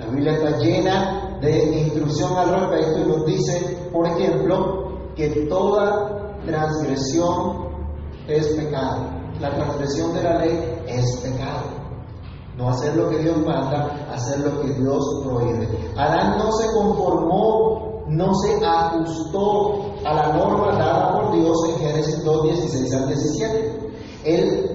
La 0.00 0.06
Biblia 0.06 0.32
está 0.32 0.58
llena 0.58 1.38
de 1.40 1.82
instrucción 1.82 2.36
al 2.36 2.68
respecto 2.68 2.98
y 2.98 3.04
nos 3.06 3.26
dice, 3.26 3.88
por 3.92 4.06
ejemplo, 4.08 4.88
que 5.14 5.28
toda 5.48 6.32
transgresión 6.44 7.68
es 8.26 8.44
pecado. 8.56 9.23
La 9.40 9.50
transgresión 9.50 10.14
de 10.14 10.22
la 10.22 10.38
ley 10.38 10.82
es 10.86 11.16
pecado. 11.18 11.84
No 12.56 12.68
hacer 12.68 12.94
lo 12.94 13.10
que 13.10 13.18
Dios 13.18 13.36
manda, 13.38 14.06
hacer 14.12 14.40
lo 14.40 14.60
que 14.60 14.72
Dios 14.74 15.22
prohíbe. 15.24 15.68
Adán 15.96 16.38
no 16.38 16.52
se 16.52 16.66
conformó, 16.72 18.04
no 18.08 18.34
se 18.34 18.64
ajustó 18.64 19.94
a 20.04 20.14
la 20.14 20.32
norma 20.34 20.72
dada 20.78 21.12
por 21.12 21.32
Dios 21.32 21.56
en 21.70 21.78
Génesis 21.78 22.24
2, 22.24 22.42
16 22.44 22.94
al 22.94 23.08
17. 23.08 23.92
Él 24.24 24.74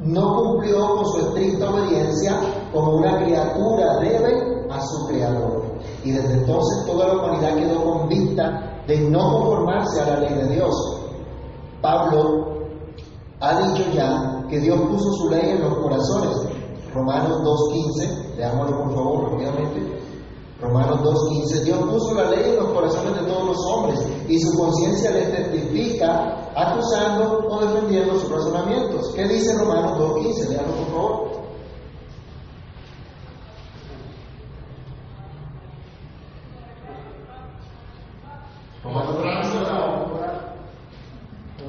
no 0.00 0.36
cumplió 0.36 0.96
con 0.96 1.06
su 1.06 1.18
estricta 1.28 1.70
obediencia 1.70 2.38
como 2.72 2.96
una 2.96 3.24
criatura 3.24 3.98
debe 3.98 4.66
a 4.70 4.80
su 4.80 5.06
creador. 5.06 5.64
Y 6.04 6.12
desde 6.12 6.34
entonces 6.34 6.86
toda 6.86 7.08
la 7.08 7.14
humanidad 7.14 7.56
quedó 7.56 7.84
convicta 7.84 8.82
de 8.86 8.98
no 9.10 9.38
conformarse 9.38 10.00
a 10.00 10.06
la 10.06 10.20
ley 10.20 10.34
de 10.34 10.48
Dios. 10.54 11.00
Pablo 11.80 12.53
ha 13.44 13.60
dicho 13.60 13.90
ya 13.92 14.44
que 14.48 14.58
Dios 14.60 14.80
puso 14.80 15.12
su 15.12 15.30
ley 15.30 15.50
en 15.50 15.62
los 15.62 15.74
corazones 15.74 16.36
Romanos 16.94 17.42
2.15, 17.42 18.36
leámoslo 18.36 18.84
por 18.84 18.94
favor 18.94 19.30
rápidamente. 19.32 20.00
Romanos 20.60 21.00
2.15, 21.00 21.64
Dios 21.64 21.78
puso 21.90 22.14
la 22.14 22.30
ley 22.30 22.50
en 22.50 22.56
los 22.56 22.68
corazones 22.68 23.20
de 23.20 23.26
todos 23.26 23.46
los 23.46 23.66
hombres 23.66 24.00
y 24.28 24.38
su 24.38 24.56
conciencia 24.56 25.10
les 25.10 25.32
testifica 25.32 26.50
acusando 26.54 27.46
o 27.48 27.60
defendiendo 27.60 28.18
sus 28.18 28.30
razonamientos. 28.30 29.12
¿Qué 29.14 29.26
dice 29.26 29.58
Romanos 29.58 29.98
2.15? 29.98 30.48
Leámoslo 30.48 30.76
por 30.76 30.86
favor. 30.86 31.44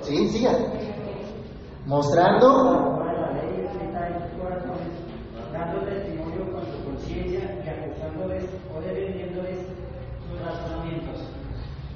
Sí, 0.04 0.30
siga. 0.30 0.52
Mostrando 1.96 2.94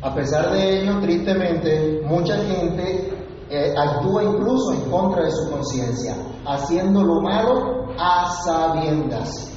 A 0.01 0.15
pesar 0.15 0.51
de 0.53 0.79
ello, 0.79 1.01
tristemente, 1.01 2.01
mucha 2.05 2.37
gente 2.37 3.11
eh, 3.49 3.73
actúa 3.77 4.23
incluso 4.23 4.71
en 4.71 4.89
contra 4.89 5.25
de 5.25 5.31
su 5.31 5.51
conciencia, 5.51 6.15
haciendo 6.45 7.03
lo 7.03 7.19
malo 7.19 7.87
a 7.97 8.31
sabiendas, 8.45 9.51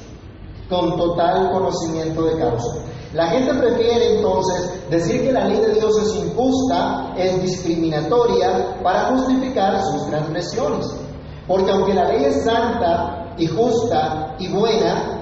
con 0.68 0.96
total 0.96 1.52
conocimiento 1.52 2.24
de 2.24 2.38
causa. 2.40 2.91
La 3.14 3.26
gente 3.26 3.52
prefiere 3.54 4.16
entonces 4.16 4.88
decir 4.90 5.22
que 5.22 5.32
la 5.32 5.46
ley 5.46 5.60
de 5.60 5.74
Dios 5.74 5.98
es 5.98 6.24
injusta, 6.24 7.12
es 7.16 7.42
discriminatoria, 7.42 8.78
para 8.82 9.14
justificar 9.14 9.78
sus 9.84 10.06
transgresiones. 10.06 10.86
Porque 11.46 11.70
aunque 11.70 11.92
la 11.92 12.04
ley 12.04 12.24
es 12.24 12.42
santa 12.42 13.34
y 13.36 13.46
justa 13.48 14.34
y 14.38 14.48
buena, 14.48 15.20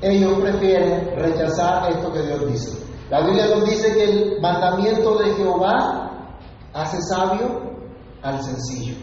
ellos 0.00 0.38
prefieren 0.40 1.10
rechazar 1.16 1.92
esto 1.92 2.12
que 2.12 2.22
Dios 2.22 2.46
dice. 2.50 2.82
La 3.10 3.20
Biblia 3.20 3.46
nos 3.48 3.68
dice 3.68 3.92
que 3.92 4.04
el 4.04 4.40
mandamiento 4.40 5.18
de 5.18 5.34
Jehová 5.34 6.10
hace 6.72 7.00
sabio 7.02 7.60
al 8.22 8.42
sencillo. 8.42 8.94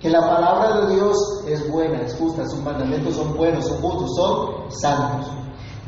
Que 0.00 0.08
la 0.08 0.20
palabra 0.20 0.80
de 0.80 0.94
Dios 0.94 1.44
es 1.46 1.70
buena, 1.70 2.00
es 2.00 2.16
justa, 2.16 2.46
sus 2.46 2.62
mandamientos 2.62 3.16
son 3.16 3.36
buenos, 3.36 3.66
son 3.66 3.82
justos, 3.82 4.16
son 4.16 4.70
santos. 4.70 5.39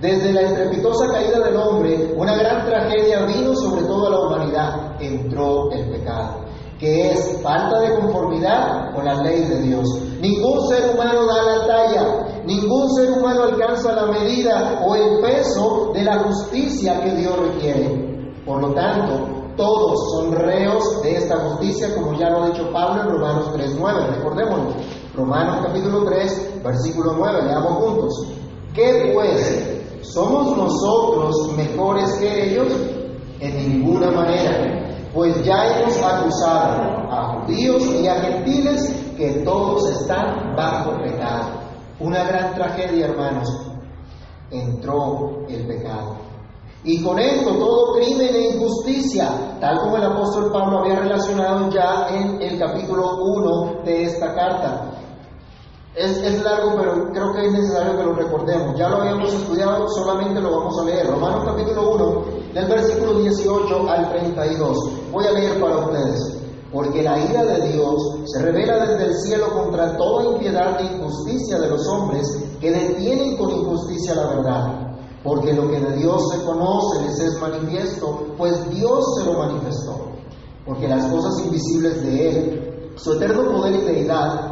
Desde 0.03 0.33
la 0.33 0.41
estrepitosa 0.41 1.07
caída 1.13 1.39
del 1.39 1.55
hombre, 1.55 2.13
una 2.17 2.35
gran 2.35 2.67
tragedia 2.67 3.25
vino 3.25 3.55
sobre 3.55 3.85
toda 3.85 4.11
la 4.11 4.19
humanidad. 4.19 5.01
Entró 5.01 5.71
el 5.71 5.91
pecado, 5.91 6.41
que 6.81 7.13
es 7.13 7.41
falta 7.41 7.79
de 7.79 7.95
conformidad 8.01 8.93
con 8.97 9.05
la 9.05 9.23
ley 9.23 9.45
de 9.45 9.63
Dios. 9.63 9.89
Ningún 10.21 10.67
ser 10.67 10.93
humano 10.93 11.25
da 11.25 11.43
la 11.45 11.67
talla, 11.69 12.43
ningún 12.45 12.93
ser 12.97 13.13
humano 13.13 13.45
alcanza 13.45 13.93
la 13.93 14.07
medida 14.07 14.83
o 14.85 14.97
el 14.97 15.21
peso 15.21 15.93
de 15.95 16.03
la 16.03 16.19
justicia 16.19 17.01
que 17.01 17.13
Dios 17.13 17.39
requiere. 17.39 18.35
Por 18.45 18.61
lo 18.61 18.75
tanto, 18.75 19.55
todos 19.57 20.15
son 20.15 20.33
reos 20.33 21.01
de 21.05 21.15
esta 21.15 21.37
justicia, 21.37 21.95
como 21.95 22.19
ya 22.19 22.29
lo 22.29 22.43
ha 22.43 22.47
dicho 22.49 22.69
Pablo 22.73 23.03
en 23.03 23.09
Romanos 23.09 23.51
3.9. 23.55 24.17
Recordémoslo. 24.17 24.73
Romanos 25.15 25.65
capítulo 25.65 26.03
3, 26.07 26.61
versículo 26.65 27.15
9. 27.17 27.43
Leamos 27.45 27.73
juntos. 27.75 28.27
¿Qué 28.75 29.13
pues? 29.15 29.82
¿Somos 30.03 30.57
nosotros 30.57 31.57
mejores 31.57 32.13
que 32.19 32.51
ellos? 32.51 32.73
En 33.41 33.57
ninguna 33.57 34.11
manera, 34.11 35.09
pues 35.15 35.45
ya 35.45 35.79
hemos 35.79 35.97
acusado 36.03 37.11
a 37.11 37.41
judíos 37.41 37.85
y 37.87 38.07
a 38.07 38.21
gentiles 38.21 38.95
que 39.17 39.43
todos 39.45 39.91
están 39.91 40.55
bajo 40.57 40.97
pecado. 41.03 41.51
Una 42.01 42.25
gran 42.25 42.55
tragedia, 42.55 43.07
hermanos. 43.07 43.49
Entró 44.51 45.47
el 45.49 45.67
pecado. 45.67 46.17
Y 46.85 47.03
con 47.03 47.19
esto 47.19 47.55
todo 47.55 47.95
crimen 47.95 48.35
e 48.35 48.55
injusticia, 48.55 49.57
tal 49.61 49.79
como 49.79 49.99
el 49.99 50.05
apóstol 50.05 50.51
Pablo 50.53 50.81
había 50.81 50.97
relacionado 50.97 51.71
ya 51.71 52.09
en 52.11 52.43
el 52.43 52.59
capítulo 52.59 53.19
1 53.23 53.83
de 53.85 54.03
esta 54.03 54.35
carta. 54.35 54.92
Es, 55.95 56.43
largo, 56.43 56.75
pero 56.79 57.13
creo 57.13 57.35
que 57.35 57.47
es 57.47 57.53
necesario 57.53 57.99
que 57.99 58.03
lo 58.05 58.15
recordemos. 58.15 58.79
Ya 58.79 58.89
lo 58.89 59.03
habíamos 59.03 59.35
estudiado, 59.35 59.87
solamente 59.89 60.41
lo 60.41 60.51
vamos 60.51 60.81
a 60.81 60.85
leer. 60.85 61.07
Romanos 61.07 61.45
capítulo 61.45 61.95
1, 61.95 62.25
del 62.55 62.67
versículo 62.67 63.19
18 63.19 63.91
al 63.91 64.09
32. 64.11 64.79
Voy 65.13 65.27
a 65.27 65.33
leer 65.33 65.61
para 65.61 65.77
ustedes. 65.77 66.39
Porque 66.73 67.03
la 67.03 67.19
ira 67.23 67.45
de 67.45 67.73
Dios 67.73 68.21
se 68.25 68.41
revela 68.41 68.87
desde 68.87 69.05
el 69.05 69.15
cielo 69.19 69.53
contra 69.53 69.95
toda 69.99 70.33
impiedad 70.33 70.81
e 70.81 70.97
injusticia 70.97 71.59
de 71.59 71.69
los 71.69 71.87
hombres 71.87 72.27
que 72.59 72.71
detienen 72.71 73.37
con 73.37 73.51
injusticia 73.51 74.15
la 74.15 74.29
verdad. 74.29 74.97
Porque 75.23 75.53
lo 75.53 75.71
que 75.71 75.79
de 75.79 75.97
Dios 75.99 76.23
se 76.33 76.43
conoce 76.43 77.03
les 77.03 77.21
es 77.21 77.39
manifiesto, 77.39 78.29
pues 78.39 78.71
Dios 78.71 79.05
se 79.19 79.27
lo 79.27 79.35
manifestó. 79.35 80.07
Porque 80.65 80.89
las 80.89 81.05
cosas 81.13 81.39
invisibles 81.45 82.03
de 82.03 82.31
Él, 82.31 82.93
su 82.97 83.13
eterno 83.13 83.53
poder 83.53 83.75
y 83.75 83.85
deidad, 83.85 84.52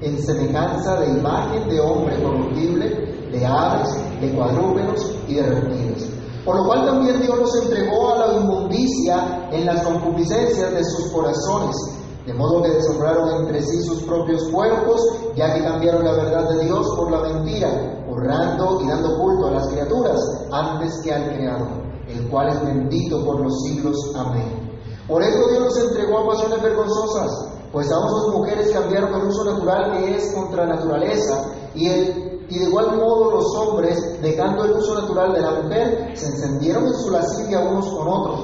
en 0.00 0.22
semejanza 0.22 1.00
de 1.00 1.18
imagen 1.18 1.68
de 1.68 1.80
hombre 1.80 2.22
corruptible, 2.22 3.28
de 3.32 3.46
aves, 3.46 3.88
de 4.20 4.32
cuadrúpedos 4.32 5.14
y 5.26 5.34
de 5.34 5.42
reptiles. 5.42 6.10
Por 6.44 6.56
lo 6.56 6.64
cual 6.64 6.86
también 6.86 7.20
Dios 7.20 7.38
los 7.38 7.62
entregó 7.62 8.14
a 8.14 8.26
la 8.26 8.34
inmundicia 8.34 9.48
en 9.50 9.66
las 9.66 9.82
concupiscencias 9.82 10.72
de 10.72 10.84
sus 10.84 11.10
corazones, 11.10 11.76
de 12.24 12.32
modo 12.34 12.62
que 12.62 12.70
deshonraron 12.70 13.42
entre 13.42 13.62
sí 13.62 13.82
sus 13.82 14.02
propios 14.04 14.44
cuerpos, 14.50 15.00
ya 15.34 15.54
que 15.54 15.64
cambiaron 15.64 16.04
la 16.04 16.12
verdad 16.12 16.48
de 16.50 16.64
Dios 16.64 16.86
por 16.96 17.10
la 17.10 17.20
mentira, 17.20 18.04
honrando 18.08 18.80
y 18.82 18.88
dando 18.88 19.18
culto 19.18 19.48
a 19.48 19.50
las 19.52 19.68
criaturas 19.68 20.20
antes 20.52 21.00
que 21.02 21.12
al 21.12 21.34
Creador, 21.34 21.68
el 22.08 22.28
cual 22.28 22.48
es 22.48 22.64
bendito 22.64 23.24
por 23.24 23.40
los 23.40 23.62
siglos. 23.62 23.96
Amén. 24.16 24.68
Por 25.06 25.22
eso 25.22 25.48
Dios 25.48 25.64
los 25.64 25.78
entregó 25.88 26.18
a 26.18 26.26
pasiones 26.28 26.62
vergonzosas 26.62 27.57
pues 27.72 27.90
aún 27.90 28.08
sus 28.08 28.34
mujeres 28.34 28.70
cambiaron 28.72 29.20
el 29.20 29.28
uso 29.28 29.44
natural 29.44 29.98
que 29.98 30.16
es 30.16 30.32
contra 30.34 30.66
naturaleza, 30.66 31.52
y, 31.74 31.88
y 31.88 32.58
de 32.58 32.64
igual 32.64 32.96
modo 32.96 33.32
los 33.32 33.56
hombres, 33.56 34.20
dejando 34.22 34.64
el 34.64 34.72
uso 34.72 34.94
natural 34.94 35.32
de 35.34 35.42
la 35.42 35.62
mujer, 35.62 36.12
se 36.14 36.26
encendieron 36.26 36.86
en 36.86 36.94
su 36.94 37.10
lascivia 37.10 37.60
unos 37.60 37.88
con 37.88 38.08
otros, 38.08 38.40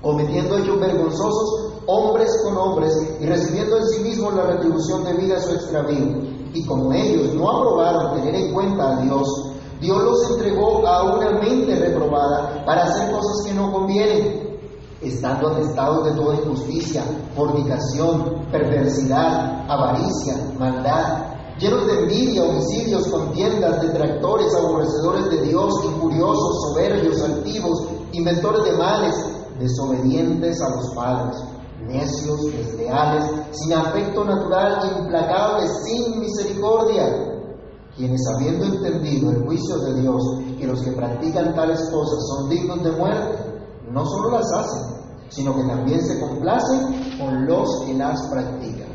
cometiendo 0.00 0.58
hechos 0.58 0.80
vergonzosos 0.80 1.72
hombres 1.86 2.30
con 2.44 2.56
hombres 2.56 2.92
y 3.20 3.26
recibiendo 3.26 3.76
en 3.78 3.88
sí 3.88 4.02
mismos 4.02 4.34
la 4.34 4.44
retribución 4.44 5.04
debida 5.04 5.36
a 5.36 5.40
su 5.40 5.52
extravío. 5.52 6.22
Y 6.54 6.64
como 6.66 6.92
ellos 6.92 7.34
no 7.34 7.50
aprobaron 7.50 8.14
tener 8.14 8.34
en 8.34 8.52
cuenta 8.52 8.98
a 8.98 9.02
Dios, 9.02 9.28
Dios 9.80 10.02
los 10.02 10.30
entregó 10.30 10.86
a 10.86 11.16
una 11.16 11.40
mente 11.40 11.74
reprobada 11.74 12.64
para 12.64 12.84
hacer 12.84 13.10
cosas 13.10 13.46
que 13.46 13.54
no 13.54 13.72
convienen 13.72 14.51
estando 15.02 15.48
atestados 15.48 16.04
de 16.04 16.12
toda 16.12 16.36
injusticia, 16.36 17.02
fornicación, 17.34 18.46
perversidad, 18.50 19.64
avaricia, 19.68 20.36
maldad, 20.58 21.32
llenos 21.58 21.86
de 21.86 22.00
envidia, 22.00 22.44
homicidios, 22.44 23.08
contiendas, 23.08 23.82
detractores, 23.82 24.54
aborrecedores 24.54 25.30
de 25.30 25.42
Dios, 25.42 25.72
incuriosos, 25.84 26.68
soberbios, 26.68 27.22
altivos, 27.22 27.86
inventores 28.12 28.64
de 28.64 28.72
males, 28.72 29.14
desobedientes 29.58 30.60
a 30.60 30.70
los 30.70 30.94
padres, 30.94 31.36
necios, 31.86 32.52
desleales, 32.52 33.24
sin 33.52 33.72
afecto 33.74 34.24
natural, 34.24 34.98
implacables, 34.98 35.70
sin 35.84 36.20
misericordia, 36.20 37.32
quienes 37.96 38.20
habiendo 38.34 38.64
entendido 38.64 39.30
el 39.30 39.44
juicio 39.44 39.78
de 39.78 40.00
Dios, 40.00 40.22
que 40.58 40.66
los 40.66 40.80
que 40.82 40.92
practican 40.92 41.54
tales 41.54 41.80
cosas 41.90 42.18
son 42.28 42.48
dignos 42.48 42.82
de 42.82 42.92
muerte, 42.92 43.51
no 43.92 44.06
solo 44.06 44.30
las 44.30 44.52
hacen, 44.52 45.02
sino 45.28 45.54
que 45.54 45.64
también 45.64 46.00
se 46.02 46.20
complacen 46.20 47.18
con 47.18 47.46
los 47.46 47.84
que 47.84 47.94
las 47.94 48.26
practican. 48.28 48.92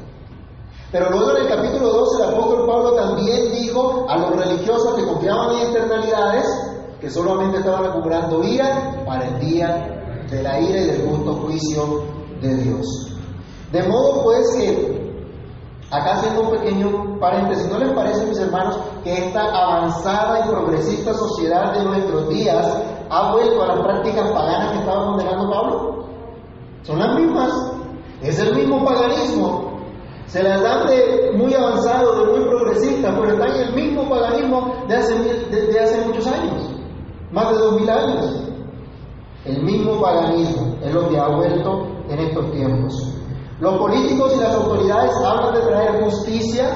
Pero 0.91 1.09
luego 1.09 1.37
en 1.37 1.43
el 1.43 1.49
capítulo 1.49 1.89
12 1.89 2.23
el 2.23 2.29
apóstol 2.29 2.65
Pablo 2.65 2.93
también 2.93 3.51
dijo 3.51 4.05
a 4.09 4.17
los 4.17 4.31
religiosos 4.31 4.95
que 4.95 5.05
confiaban 5.05 5.55
en 5.57 5.69
eternalidades 5.69 6.45
que 7.01 7.09
solamente 7.09 7.57
estaban 7.59 7.85
acumulando 7.85 8.43
ira 8.43 9.03
para 9.05 9.27
el 9.27 9.39
día 9.39 10.25
de 10.29 10.43
la 10.43 10.59
ira 10.59 10.79
y 10.79 10.85
del 10.87 11.09
justo 11.09 11.33
juicio 11.33 12.03
de 12.41 12.55
Dios. 12.55 12.85
De 13.71 13.83
modo 13.83 14.23
pues 14.23 14.55
que, 14.57 15.13
acá 15.91 16.13
haciendo 16.13 16.43
un 16.43 16.51
pequeño 16.51 17.19
paréntesis, 17.19 17.69
¿no 17.69 17.79
les 17.79 17.91
parece, 17.91 18.25
mis 18.25 18.39
hermanos, 18.39 18.79
que 19.03 19.27
esta 19.27 19.43
avanzada 19.43 20.45
y 20.45 20.49
progresista 20.49 21.13
sociedad 21.13 21.73
de 21.73 21.83
nuestros 21.83 22.29
días 22.29 22.65
ha 23.09 23.31
vuelto 23.31 23.63
a 23.63 23.67
las 23.67 23.79
prácticas 23.79 24.31
paganas 24.31 24.71
que 24.71 24.79
estaba 24.79 25.05
condenando 25.05 25.49
Pablo? 25.49 26.05
Son 26.83 26.99
las 26.99 27.19
mismas, 27.19 27.51
es 28.21 28.39
el 28.39 28.55
mismo 28.55 28.83
paganismo. 28.83 29.67
Se 30.27 30.43
las 30.43 30.61
dan 30.61 30.87
de 30.87 31.31
muy 31.35 31.53
avanzado, 31.53 32.25
de 32.25 32.37
muy 32.37 32.49
progresista, 32.49 33.13
pero 33.15 33.33
están 33.33 33.55
en 33.55 33.61
el 33.67 33.73
mismo 33.73 34.09
paganismo 34.09 34.73
de 34.87 34.95
hace, 34.95 35.15
de, 35.17 35.79
hace 35.79 36.05
muchos 36.05 36.27
años, 36.27 36.69
más 37.31 37.49
de 37.51 37.57
dos 37.57 37.79
mil 37.79 37.89
años. 37.89 38.43
El 39.45 39.63
mismo 39.63 40.01
paganismo 40.01 40.75
es 40.81 40.93
lo 40.93 41.07
que 41.07 41.17
ha 41.17 41.27
vuelto 41.29 41.87
en 42.09 42.19
estos 42.19 42.51
tiempos. 42.51 43.13
Los 43.59 43.77
políticos 43.77 44.33
y 44.35 44.39
las 44.39 44.53
autoridades 44.53 45.15
hablan 45.25 45.53
de 45.53 45.61
traer 45.61 46.03
justicia, 46.03 46.75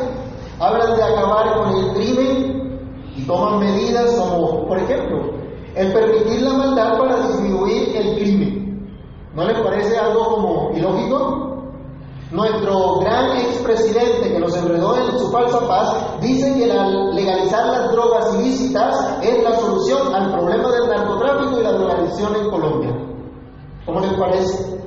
hablan 0.60 0.96
de 0.96 1.04
acabar 1.04 1.54
con 1.58 1.76
el 1.76 1.94
crimen 1.94 2.80
y 3.15 3.24
toman 3.24 3.60
medidas 3.60 4.15
como, 4.15 4.65
por 4.67 4.78
ejemplo, 4.78 5.40
el 5.75 5.93
permitir 5.93 6.41
la 6.41 6.53
maldad 6.53 6.97
para 6.97 7.27
disminuir 7.27 7.95
el 7.95 8.15
crimen. 8.17 8.89
¿No 9.34 9.45
les 9.45 9.57
parece 9.62 9.97
algo 9.97 10.36
como 10.36 10.71
ilógico? 10.75 11.51
Nuestro 12.31 12.99
gran 12.99 13.38
expresidente 13.38 14.31
que 14.31 14.39
nos 14.39 14.55
enredó 14.55 14.95
en 14.97 15.19
su 15.19 15.29
falsa 15.31 15.67
paz 15.67 16.21
dice 16.21 16.53
que 16.53 16.65
legalizar 17.13 17.67
las 17.67 17.91
drogas 17.91 18.36
ilícitas 18.39 19.19
es 19.21 19.43
la 19.43 19.53
solución 19.57 20.15
al 20.15 20.31
problema 20.31 20.71
del 20.71 20.89
narcotráfico 20.89 21.60
y 21.60 21.63
la 21.63 21.71
drogadicción 21.73 22.36
en 22.36 22.49
Colombia. 22.49 22.91
¿Cómo 23.86 23.99
les 23.99 24.13
parece? 24.13 24.81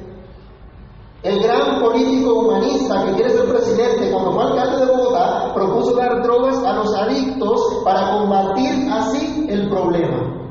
El 1.22 1.42
gran 1.42 1.80
político 1.80 2.34
humanista 2.34 3.04
que 3.04 3.12
quiere 3.12 3.30
ser 3.30 3.48
presidente, 3.48 4.10
cuando 4.10 4.32
fue 4.32 4.44
alcalde 4.44 4.84
de 4.84 4.92
Bogotá, 4.92 5.52
propuso 5.54 5.96
dar 5.96 6.22
drogas 6.22 6.62
a 6.64 6.72
los 6.74 6.94
adictos 6.94 7.82
para 7.84 8.10
combatir 8.10 8.88
así 8.90 9.46
el 9.48 9.68
problema. 9.70 10.43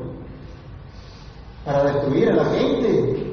Destruir 1.66 2.30
a 2.30 2.36
la 2.36 2.44
gente. 2.46 3.24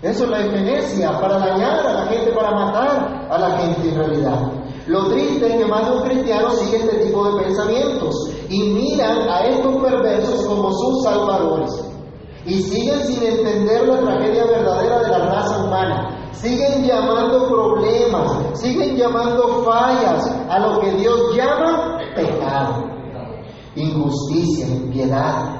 Eso 0.00 0.24
es 0.24 0.30
la 0.30 0.44
eugenesia, 0.44 1.20
para 1.20 1.38
dañar 1.38 1.86
a 1.86 1.92
la 1.92 2.06
gente, 2.06 2.30
para 2.32 2.52
matar 2.52 3.26
a 3.30 3.38
la 3.38 3.58
gente 3.58 3.88
en 3.88 3.96
realidad. 3.96 4.52
Lo 4.86 5.08
triste 5.08 5.46
es 5.46 5.56
que 5.56 5.66
más 5.66 5.86
de 5.86 5.96
un 5.96 6.02
cristiano 6.02 6.50
sigue 6.52 6.76
este 6.78 6.96
tipo 7.04 7.30
de 7.30 7.42
pensamientos 7.42 8.30
y 8.48 8.62
miran 8.70 9.28
a 9.28 9.40
estos 9.44 9.76
perversos 9.82 10.46
como 10.46 10.72
sus 10.72 11.02
salvadores. 11.02 11.70
Y 12.46 12.62
siguen 12.62 13.04
sin 13.04 13.22
entender 13.22 13.86
la 13.86 13.98
tragedia 13.98 14.46
verdadera 14.46 15.00
de 15.00 15.08
la 15.08 15.18
raza 15.18 15.64
humana. 15.64 16.30
Siguen 16.32 16.84
llamando 16.84 17.48
problemas, 17.48 18.58
siguen 18.60 18.96
llamando 18.96 19.64
fallas 19.64 20.24
a 20.48 20.58
lo 20.60 20.80
que 20.80 20.92
Dios 20.92 21.36
llama 21.36 21.98
pecado, 22.14 22.84
injusticia, 23.74 24.68
impiedad, 24.68 25.57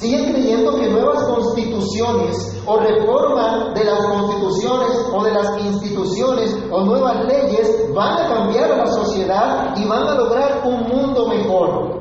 Siguen 0.00 0.32
creyendo 0.32 0.76
que 0.76 0.88
nuevas 0.88 1.22
constituciones 1.24 2.58
o 2.64 2.78
reforma 2.78 3.74
de 3.74 3.84
las 3.84 4.06
constituciones 4.06 4.96
o 5.12 5.22
de 5.22 5.30
las 5.30 5.60
instituciones 5.60 6.56
o 6.70 6.80
nuevas 6.80 7.26
leyes 7.26 7.92
van 7.94 8.16
a 8.16 8.28
cambiar 8.28 8.72
a 8.72 8.76
la 8.78 8.86
sociedad 8.86 9.76
y 9.76 9.86
van 9.86 10.08
a 10.08 10.14
lograr 10.14 10.62
un 10.64 10.88
mundo 10.88 11.28
mejor. 11.28 12.00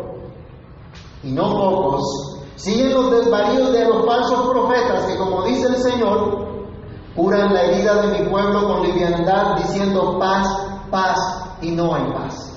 Y 1.23 1.33
no 1.33 1.49
pocos 1.49 2.39
siguen 2.55 2.93
los 2.93 3.11
desvaríos 3.11 3.73
de 3.73 3.83
los 3.83 4.05
falsos 4.05 4.47
profetas 4.49 5.05
que, 5.05 5.17
como 5.17 5.43
dice 5.43 5.67
el 5.67 5.75
Señor, 5.75 6.47
curan 7.17 7.53
la 7.53 7.63
herida 7.63 8.01
de 8.03 8.17
mi 8.17 8.29
pueblo 8.29 8.65
con 8.65 8.83
liviandad 8.83 9.57
diciendo 9.57 10.17
paz, 10.17 10.47
paz 10.89 11.19
y 11.61 11.71
no 11.71 11.93
hay 11.93 12.13
paz. 12.13 12.48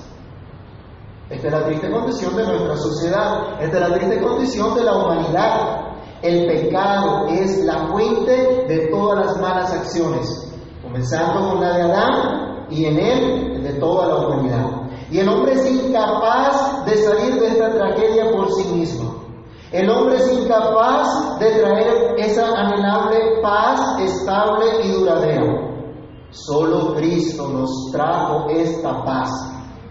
Esta 1.29 1.47
es 1.47 1.53
la 1.53 1.65
triste 1.65 1.89
condición 1.89 2.35
de 2.35 2.45
nuestra 2.45 2.75
sociedad, 2.75 3.61
esta 3.61 3.77
es 3.77 3.89
la 3.89 3.95
triste 3.95 4.21
condición 4.21 4.75
de 4.75 4.83
la 4.83 4.97
humanidad. 4.97 5.79
El 6.21 6.47
pecado 6.47 7.27
es 7.27 7.63
la 7.63 7.87
fuente 7.87 8.65
de 8.67 8.87
todas 8.91 9.25
las 9.25 9.41
malas 9.41 9.73
acciones, 9.73 10.53
comenzando 10.81 11.49
con 11.49 11.61
la 11.61 11.77
de 11.77 11.81
Adán 11.83 12.65
y 12.69 12.85
en 12.85 12.97
él 12.99 13.63
de 13.63 13.73
toda 13.73 14.07
la 14.07 14.15
humanidad. 14.27 14.65
Y 15.09 15.19
el 15.19 15.29
hombre 15.29 15.53
es 15.53 15.71
incapaz 15.71 16.85
de 16.85 16.97
salir 16.97 17.39
de 17.39 17.47
esta 17.47 17.71
tragedia 17.71 18.31
por 18.31 18.51
sí 18.51 18.67
mismo. 18.69 19.23
El 19.71 19.89
hombre 19.89 20.17
es 20.17 20.31
incapaz 20.31 21.39
de 21.39 21.51
traer 21.51 22.15
esa 22.17 22.47
anhelable 22.47 23.41
paz 23.41 23.99
estable 23.99 24.65
y 24.83 24.91
duradera. 24.91 25.69
Solo 26.31 26.95
Cristo 26.95 27.47
nos 27.47 27.91
trajo 27.91 28.49
esta 28.49 29.03
paz 29.03 29.29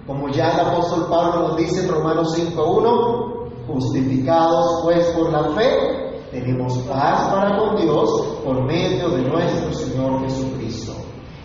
como 0.06 0.28
ya 0.30 0.50
el 0.50 0.60
apóstol 0.60 1.06
Pablo 1.08 1.48
nos 1.48 1.56
dice 1.56 1.84
en 1.84 1.88
Romanos 1.88 2.36
5.1, 2.36 3.66
justificados 3.68 4.82
pues 4.82 5.06
por 5.10 5.30
la 5.30 5.44
fe, 5.54 6.20
tenemos 6.32 6.76
paz 6.78 7.32
para 7.32 7.56
con 7.56 7.76
Dios 7.76 8.10
por 8.44 8.62
medio 8.64 9.10
de 9.10 9.22
nuestro 9.22 9.72
Señor 9.72 10.20
Jesucristo. 10.22 10.92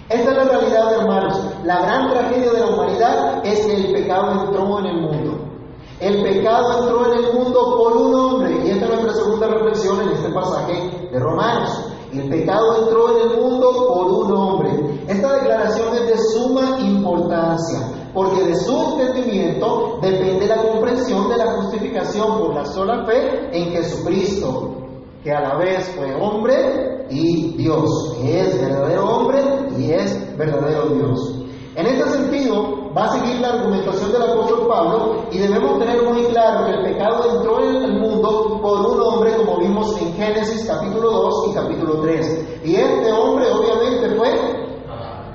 Esta 0.10 0.32
es 0.32 0.38
la 0.38 0.43
realidad, 0.46 0.93
hermanos. 0.93 1.39
La 1.65 1.82
gran 1.82 2.10
tragedia 2.10 2.52
de 2.52 2.60
la 2.62 2.67
humanidad 2.67 3.46
es 3.46 3.65
que 3.65 3.76
el 3.76 3.91
pecado 3.91 4.46
entró 4.46 4.80
en 4.80 4.86
el 4.86 5.02
mundo. 5.02 5.38
El 6.00 6.24
pecado 6.24 6.84
entró 6.84 7.12
en 7.12 7.26
el 7.26 7.34
mundo 7.34 7.76
por 7.78 7.98
un 7.98 8.15
hombre, 8.15 8.65
y 8.65 8.70
esta 8.70 8.86
es 8.86 8.91
nuestra 8.91 9.13
segunda 9.13 9.48
reflexión 9.48 10.02
en 10.02 10.10
este 10.10 10.30
pasaje 10.30 11.10
de 11.12 11.20
Romanos. 11.20 11.91
El 12.13 12.30
pecado 12.30 12.84
entró 12.84 13.17
en 13.17 13.30
el 13.30 13.41
mundo 13.41 13.70
por 13.88 14.06
un 14.08 14.32
hombre. 14.32 15.04
Esta 15.08 15.34
declaración 15.34 15.93
es 15.96 16.08
de 16.08 16.17
suma 16.17 16.80
importancia 16.80 17.96
porque 18.17 18.45
de 18.45 18.56
su 18.56 18.99
entendimiento 18.99 19.99
depende 20.01 20.47
la 20.47 20.58
comprensión 20.58 21.30
de 21.30 21.38
la 21.38 21.51
justificación 21.51 22.39
por 22.39 22.56
la 22.56 22.65
sola 22.65 23.06
fe 23.06 23.47
en 23.51 23.69
Jesucristo, 23.69 24.71
que 25.23 25.32
a 25.32 25.39
la 25.39 25.56
vez 25.58 25.88
fue 25.95 26.15
hombre 26.15 27.06
y 27.12 27.56
Dios, 27.58 28.15
que 28.19 28.39
es 28.41 28.60
verdadero 28.60 29.08
hombre 29.08 29.39
y 29.77 29.91
es 29.91 30.36
verdadero 30.36 30.88
Dios. 30.95 31.36
En 31.75 31.86
este 31.86 32.10
sentido, 32.10 32.91
va 32.97 33.06
a 33.06 33.19
seguir 33.19 33.39
la 33.39 33.49
argumentación 33.49 34.12
del 34.12 34.23
apóstol 34.23 34.67
Pablo 34.67 35.25
y 35.32 35.38
debemos 35.38 35.77
tener 35.77 36.01
muy 36.01 36.23
claro 36.23 36.65
que 36.65 36.71
el 36.71 36.84
pecado 36.86 37.38
entró 37.38 37.63
en 37.63 37.84
el 37.84 37.99
mundo 37.99 38.60
por 38.63 38.80
un 38.80 38.99
hombre, 38.99 39.36
como 39.38 39.60
vimos 39.60 39.95
en 40.01 40.12
Génesis 40.15 40.65
capítulo 40.67 41.12
2 41.12 41.49
y 41.51 41.53
capítulo 41.53 42.01
3. 42.01 42.62
Y 42.65 42.75
este 42.77 43.12
hombre 43.12 43.45
obviamente 43.51 44.10
fue 44.15 44.30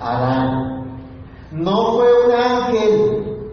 Adán. 0.01 0.82
No 1.53 1.93
fue 1.93 2.25
un 2.25 2.33
ángel. 2.33 3.49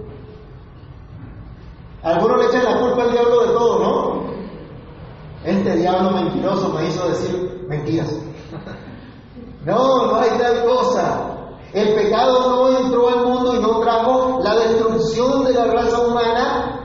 Algunos 2.01 2.37
le 2.37 2.45
echan 2.45 2.63
la 2.63 2.79
culpa 2.79 3.03
al 3.03 3.11
diablo 3.11 3.41
de 3.41 3.53
todo, 3.53 3.79
¿no? 3.79 4.19
Este 5.43 5.75
diablo 5.75 6.11
mentiroso 6.11 6.73
me 6.73 6.87
hizo 6.87 7.09
decir 7.09 7.65
mentiras. 7.67 8.09
No, 9.65 10.07
no 10.07 10.15
hay 10.15 10.29
tal 10.39 10.63
cosa. 10.63 11.35
El 11.73 11.93
pecado 11.93 12.49
no 12.49 12.77
entró 12.79 13.09
al 13.09 13.27
mundo 13.27 13.55
y 13.55 13.59
no 13.59 13.79
trajo 13.81 14.39
la 14.41 14.55
destrucción 14.55 15.43
de 15.43 15.53
la 15.53 15.65
raza 15.65 15.99
humana 15.99 16.79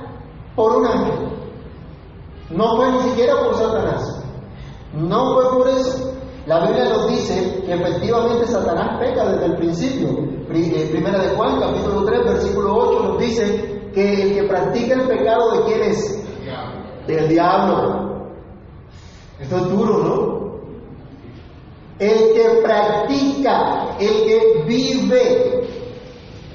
por 0.56 0.76
un 0.76 0.86
ángel. 0.86 1.28
No 2.50 2.76
fue 2.76 2.90
ni 2.90 3.00
siquiera 3.02 3.40
por 3.44 3.54
Satanás. 3.54 4.24
No 4.92 5.34
fue 5.34 5.58
por 5.58 5.68
eso. 5.68 6.12
La 6.46 6.66
Biblia 6.66 6.90
nos 6.90 7.08
dice 7.08 7.62
que 7.64 7.72
efectivamente 7.72 8.46
Satanás 8.46 8.98
peca 8.98 9.24
desde 9.26 9.46
el 9.46 9.56
principio. 9.56 10.33
Eh, 10.56 10.88
primera 10.88 11.18
de 11.18 11.34
Juan, 11.34 11.58
capítulo 11.58 12.04
3, 12.04 12.24
versículo 12.26 12.76
8, 12.76 13.02
nos 13.02 13.18
dice 13.18 13.90
que 13.92 14.22
el 14.22 14.34
que 14.34 14.44
practica 14.44 14.94
el 14.94 15.08
pecado 15.08 15.50
de 15.50 15.64
quién 15.64 15.82
es? 15.82 16.24
Del 17.08 17.28
diablo. 17.28 18.28
Esto 19.40 19.56
es 19.56 19.68
duro, 19.68 19.98
¿no? 19.98 20.44
El 21.98 22.34
que 22.34 22.60
practica, 22.62 23.96
el 23.98 24.24
que 24.24 24.62
vive, 24.64 25.68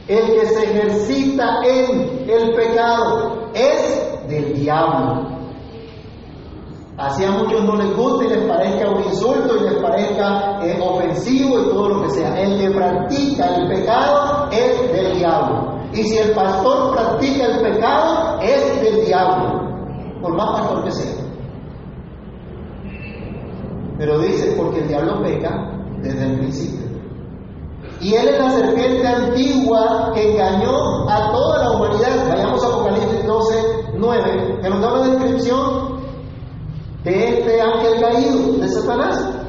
el 0.08 0.26
que 0.34 0.46
se 0.46 0.64
ejercita 0.64 1.60
en 1.66 2.30
el 2.30 2.56
pecado, 2.56 3.50
es 3.54 4.30
del 4.30 4.54
diablo. 4.54 5.29
Así 7.00 7.24
a 7.24 7.32
muchos 7.32 7.64
no 7.64 7.78
les 7.78 7.96
gusta 7.96 8.26
y 8.26 8.28
les 8.28 8.44
parezca 8.44 8.90
un 8.90 9.04
insulto 9.06 9.56
y 9.56 9.70
les 9.70 9.82
parezca 9.82 10.60
eh, 10.62 10.78
ofensivo 10.82 11.62
y 11.62 11.70
todo 11.70 11.88
lo 11.88 12.02
que 12.04 12.10
sea. 12.10 12.38
El 12.38 12.60
que 12.60 12.72
practica 12.72 13.56
el 13.56 13.70
pecado 13.70 14.50
es 14.52 14.92
del 14.92 15.18
diablo. 15.18 15.80
Y 15.94 16.04
si 16.04 16.18
el 16.18 16.32
pastor 16.32 16.94
practica 16.94 17.46
el 17.46 17.62
pecado, 17.62 18.40
es 18.42 18.82
del 18.82 19.06
diablo, 19.06 19.62
por 20.22 20.36
más 20.36 20.60
pastor 20.60 20.84
que 20.84 20.92
sea. 20.92 21.16
Pero 23.98 24.20
dice, 24.20 24.54
porque 24.58 24.80
el 24.80 24.88
diablo 24.90 25.22
peca 25.24 25.72
desde 26.02 26.26
el 26.26 26.40
principio. 26.40 26.90
Y 28.02 28.14
él 28.14 28.28
es 28.28 28.40
la 28.40 28.50
serpiente 28.52 29.08
antigua 29.08 30.12
que 30.14 30.32
engañó 30.32 31.10
a 31.10 31.32
toda 31.32 31.64
la 31.64 31.72
humanidad. 31.72 32.30
Vayamos 32.30 32.64
a 32.64 32.68
Apocalipsis 32.68 33.26
12, 33.26 33.56
9, 33.98 34.60
que 34.62 34.70
nos 34.70 34.82
da 34.82 34.94
una 34.94 35.08
descripción 35.08 35.69
de 37.04 37.40
este 37.40 37.62
ángel 37.62 38.02
caído, 38.02 38.58
de 38.58 38.68
Satanás. 38.68 39.40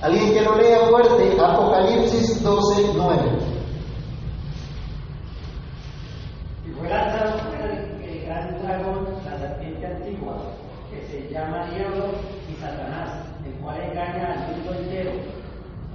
Alguien 0.00 0.32
que 0.32 0.42
lo 0.42 0.56
lea 0.56 0.78
fuerte, 0.88 1.36
Apocalipsis 1.40 2.42
12, 2.42 2.92
9. 2.96 3.22
Y 6.66 6.70
fue 6.72 6.88
lanzado 6.88 7.34
el 8.02 8.24
gran 8.24 8.62
dragón, 8.62 9.06
la 9.24 9.38
serpiente 9.38 9.86
antigua, 9.86 10.36
que 10.90 11.02
se 11.06 11.32
llama 11.32 11.66
Diablo 11.70 12.06
y 12.50 12.54
Satanás, 12.60 13.26
el 13.44 13.52
cual 13.62 13.80
engaña 13.80 14.32
al 14.32 14.56
mundo 14.56 14.74
entero. 14.74 15.12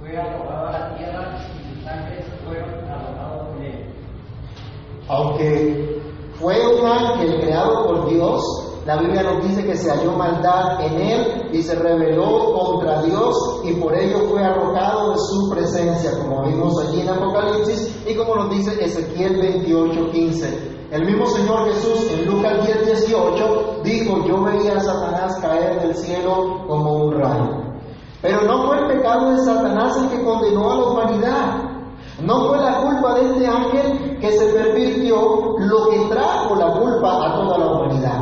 Fue 0.00 0.16
arrojado 0.16 0.66
a 0.66 0.72
la 0.72 0.96
tierra 0.96 1.38
y 1.38 1.78
sus 1.78 1.86
ángeles 1.86 2.26
fueron 2.44 2.90
arrojados 2.90 3.48
con 3.48 3.62
él. 3.62 3.86
Aunque 5.08 6.02
fue 6.34 6.56
un 6.76 6.86
ángel 6.86 7.40
creado 7.40 7.86
por 7.86 8.08
Dios, 8.10 8.42
la 8.84 8.96
Biblia 8.96 9.22
nos 9.22 9.46
dice 9.46 9.64
que 9.64 9.76
se 9.76 9.90
halló 9.90 10.12
maldad 10.12 10.84
en 10.84 11.00
él 11.00 11.50
y 11.52 11.62
se 11.62 11.76
rebeló 11.76 12.52
contra 12.52 13.02
Dios 13.02 13.60
y 13.62 13.74
por 13.74 13.96
ello 13.96 14.18
fue 14.28 14.42
arrojado 14.42 15.12
de 15.12 15.18
su 15.18 15.50
presencia, 15.50 16.18
como 16.18 16.44
vimos 16.46 16.76
allí 16.80 17.00
en 17.00 17.08
Apocalipsis 17.08 18.02
y 18.06 18.14
como 18.14 18.34
nos 18.34 18.50
dice 18.50 18.84
Ezequiel 18.84 19.40
28, 19.40 20.10
15. 20.10 20.72
El 20.90 21.06
mismo 21.06 21.26
Señor 21.26 21.72
Jesús 21.72 22.10
en 22.10 22.26
Lucas 22.26 22.66
10, 22.66 22.86
18 22.86 23.80
dijo, 23.84 24.26
yo 24.26 24.42
veía 24.42 24.76
a 24.76 24.80
Satanás 24.80 25.38
caer 25.40 25.80
del 25.80 25.94
cielo 25.94 26.64
como 26.66 27.04
un 27.04 27.20
rayo. 27.20 27.62
Pero 28.20 28.42
no 28.42 28.66
fue 28.66 28.78
el 28.78 28.86
pecado 28.88 29.30
de 29.30 29.38
Satanás 29.44 29.96
el 29.96 30.08
que 30.10 30.24
condenó 30.24 30.70
a 30.70 30.76
la 30.76 30.84
humanidad. 30.84 31.72
No 32.20 32.48
fue 32.48 32.58
la 32.58 32.78
culpa 32.82 33.14
de 33.14 33.26
este 33.26 33.46
ángel 33.46 34.18
que 34.20 34.32
se 34.32 34.44
pervirtió 34.52 35.56
lo 35.58 35.88
que 35.88 35.98
trajo 36.10 36.56
la 36.56 36.72
culpa 36.72 37.26
a 37.26 37.34
toda 37.36 37.58
la 37.58 37.66
humanidad. 37.66 38.21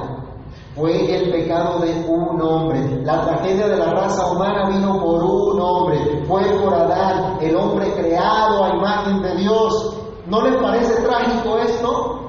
Fue 0.74 1.16
el 1.16 1.33
pecado 1.33 1.80
de 1.80 1.92
un 2.06 2.40
hombre. 2.40 3.02
La 3.02 3.24
tragedia 3.24 3.66
de 3.66 3.76
la 3.76 3.92
raza 3.92 4.30
humana 4.30 4.68
vino 4.68 5.00
por 5.00 5.22
un 5.22 5.61
hombre. 5.61 6.24
Fue 6.28 6.42
por 6.62 6.72
Adán, 6.74 7.38
el 7.40 7.56
hombre 7.56 7.92
creado 7.94 8.64
a 8.64 8.76
imagen 8.76 9.20
de 9.20 9.37
Dios. 9.37 9.96
¿No 10.26 10.42
les 10.42 10.62
parece 10.62 11.02
trágico 11.02 11.59
esto? 11.59 12.20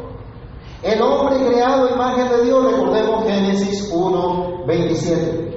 El 0.82 1.01
hombre 1.04 1.45
creado 1.45 1.88
a 1.88 1.91
imagen 1.91 2.30
de 2.30 2.43
Dios, 2.45 2.63
recordemos 2.71 3.25
Génesis 3.25 3.91
1, 3.93 4.65
27. 4.65 5.51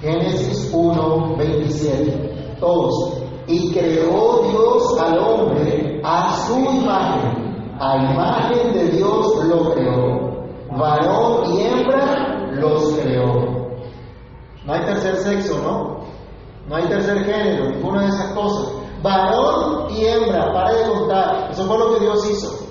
Génesis 0.00 0.70
1, 0.72 1.36
27. 1.36 2.56
Todos. 2.60 3.14
Y 3.48 3.72
creó 3.72 4.42
Dios 4.48 5.00
al 5.00 5.18
hombre 5.18 6.00
a 6.04 6.36
su 6.46 6.56
imagen 6.60 7.47
a 7.80 7.96
imagen 7.96 8.72
de 8.72 8.88
Dios 8.90 9.44
lo 9.44 9.72
creó. 9.72 10.44
Varón 10.76 11.52
y 11.52 11.62
hembra 11.62 12.50
los 12.52 12.92
creó. 12.94 13.68
No 14.64 14.72
hay 14.72 14.80
tercer 14.84 15.16
sexo, 15.16 15.58
¿no? 15.62 15.98
No 16.68 16.76
hay 16.76 16.84
tercer 16.84 17.24
género, 17.24 17.70
ninguna 17.70 18.02
de 18.02 18.08
esas 18.08 18.32
cosas. 18.32 18.72
Varón 19.02 19.90
y 19.90 20.04
hembra, 20.04 20.52
pare 20.52 20.76
de 20.76 20.90
contar. 20.90 21.50
Eso 21.50 21.64
fue 21.64 21.78
lo 21.78 21.94
que 21.94 22.00
Dios 22.00 22.30
hizo. 22.30 22.66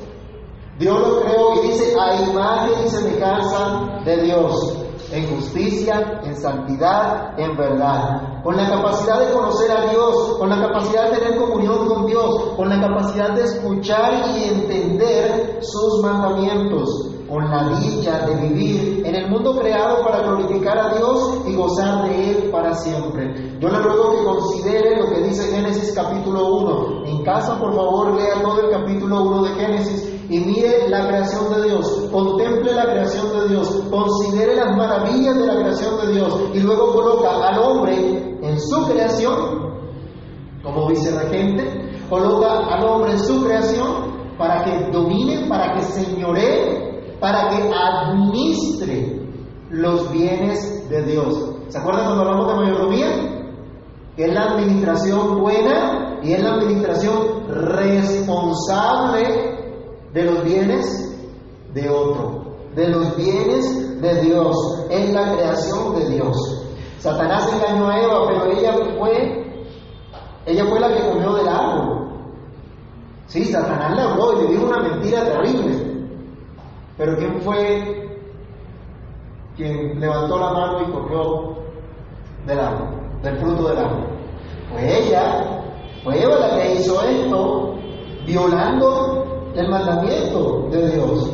Dios 0.78 1.00
lo 1.00 1.22
creó 1.22 1.56
y 1.56 1.68
dice 1.68 1.94
a 2.00 2.22
imagen 2.22 2.86
y 2.86 2.90
semejanza 2.90 4.02
de 4.06 4.18
Dios 4.24 4.87
en 5.12 5.36
justicia, 5.36 6.22
en 6.24 6.36
santidad, 6.36 7.40
en 7.40 7.56
verdad, 7.56 8.42
con 8.44 8.58
la 8.58 8.70
capacidad 8.70 9.20
de 9.20 9.34
conocer 9.34 9.72
a 9.72 9.90
Dios, 9.90 10.38
con 10.38 10.50
la 10.50 10.60
capacidad 10.60 11.10
de 11.10 11.18
tener 11.18 11.38
comunión 11.40 11.88
con 11.88 12.06
Dios, 12.08 12.54
con 12.56 12.70
la 12.70 12.80
capacidad 12.82 13.34
de 13.34 13.44
escuchar 13.44 14.26
y 14.36 14.44
entender 14.44 15.60
sus 15.62 16.02
mandamientos, 16.02 17.12
con 17.30 17.50
la 17.50 17.80
dicha 17.80 18.26
de 18.26 18.36
vivir 18.48 19.04
en 19.06 19.16
el 19.16 19.30
mundo 19.30 19.58
creado 19.58 20.04
para 20.04 20.20
glorificar 20.20 20.78
a 20.78 20.94
Dios 20.96 21.42
y 21.46 21.56
gozar 21.56 22.04
de 22.04 22.32
Él 22.32 22.50
para 22.52 22.74
siempre. 22.74 23.58
Yo 23.60 23.70
le 23.70 23.80
ruego 23.80 24.12
que 24.12 24.24
considere 24.24 25.02
lo 25.02 25.10
que 25.10 25.22
dice 25.24 25.54
Génesis 25.54 25.94
capítulo 25.94 26.56
1. 26.56 27.06
En 27.06 27.24
casa, 27.24 27.60
por 27.60 27.74
favor, 27.76 28.14
lea 28.14 28.42
todo 28.42 28.62
el 28.62 28.72
capítulo 28.72 29.24
1 29.24 29.44
de 29.44 29.50
Génesis 29.52 30.17
y 30.30 30.40
mire 30.40 30.90
la 30.90 31.08
creación 31.08 31.54
de 31.54 31.70
Dios, 31.70 32.10
contemple 32.12 32.74
la 32.74 32.84
creación 32.84 33.28
de 33.40 33.48
Dios, 33.48 33.84
considere 33.90 34.56
las 34.56 34.76
maravillas 34.76 35.38
de 35.38 35.46
la 35.46 35.56
creación 35.56 36.06
de 36.06 36.14
Dios 36.14 36.42
y 36.54 36.60
luego 36.60 36.94
coloca 36.94 37.48
al 37.48 37.60
hombre 37.60 38.38
en 38.42 38.60
su 38.60 38.86
creación 38.88 39.68
como 40.64 40.88
vicerregente, 40.88 41.92
coloca 42.10 42.68
al 42.68 42.86
hombre 42.86 43.14
en 43.14 43.20
su 43.20 43.42
creación 43.44 44.18
para 44.38 44.66
que 44.66 44.92
domine, 44.92 45.48
para 45.48 45.76
que 45.76 45.84
señoree, 45.84 47.16
para 47.22 47.48
que 47.50 47.72
administre 47.74 49.22
los 49.70 50.12
bienes 50.12 50.90
de 50.90 51.04
Dios. 51.04 51.52
¿Se 51.70 51.78
acuerdan 51.78 52.06
cuando 52.06 52.24
hablamos 52.24 52.48
de 52.48 52.56
mayordomía? 52.56 53.08
Que 54.18 54.26
es 54.26 54.34
la 54.34 54.44
administración 54.44 55.40
buena 55.40 56.20
y 56.22 56.34
es 56.34 56.44
la 56.44 56.56
administración 56.56 57.48
responsable 57.48 59.57
de 60.18 60.24
los 60.24 60.44
bienes 60.44 61.16
de 61.76 61.88
otro, 61.88 62.56
de 62.74 62.88
los 62.88 63.16
bienes 63.16 64.02
de 64.02 64.22
Dios, 64.22 64.56
en 64.90 65.14
la 65.14 65.32
creación 65.32 66.00
de 66.00 66.10
Dios. 66.10 66.36
Satanás 66.98 67.48
engañó 67.54 67.88
a 67.88 68.02
Eva, 68.02 68.28
pero 68.28 68.52
ella 68.52 68.74
fue, 68.98 69.64
ella 70.48 70.66
fue 70.66 70.80
la 70.80 70.92
que 70.92 71.08
comió 71.08 71.36
del 71.36 71.48
árbol. 71.48 72.10
Sí, 73.28 73.46
Satanás 73.46 73.96
le 73.96 74.02
habló 74.02 74.34
y 74.34 74.42
le 74.42 74.52
dijo 74.54 74.66
una 74.66 74.82
mentira 74.82 75.24
terrible. 75.24 75.76
Pero 76.98 77.16
¿quién 77.18 77.40
fue 77.42 78.20
quien 79.56 80.00
levantó 80.00 80.40
la 80.40 80.52
mano 80.52 80.82
y 80.82 80.92
comió 80.92 81.58
del 82.48 82.60
árbol, 82.60 82.88
del 83.22 83.38
fruto 83.38 83.68
del 83.68 83.78
árbol? 83.78 84.08
Fue 84.72 85.00
ella, 85.00 85.62
fue 86.04 86.24
Eva 86.24 86.40
la 86.40 86.58
que 86.58 86.74
hizo 86.74 87.00
esto, 87.04 87.76
violando 88.26 89.27
el 89.62 89.70
mandamiento 89.70 90.68
de 90.72 90.92
Dios. 90.92 91.32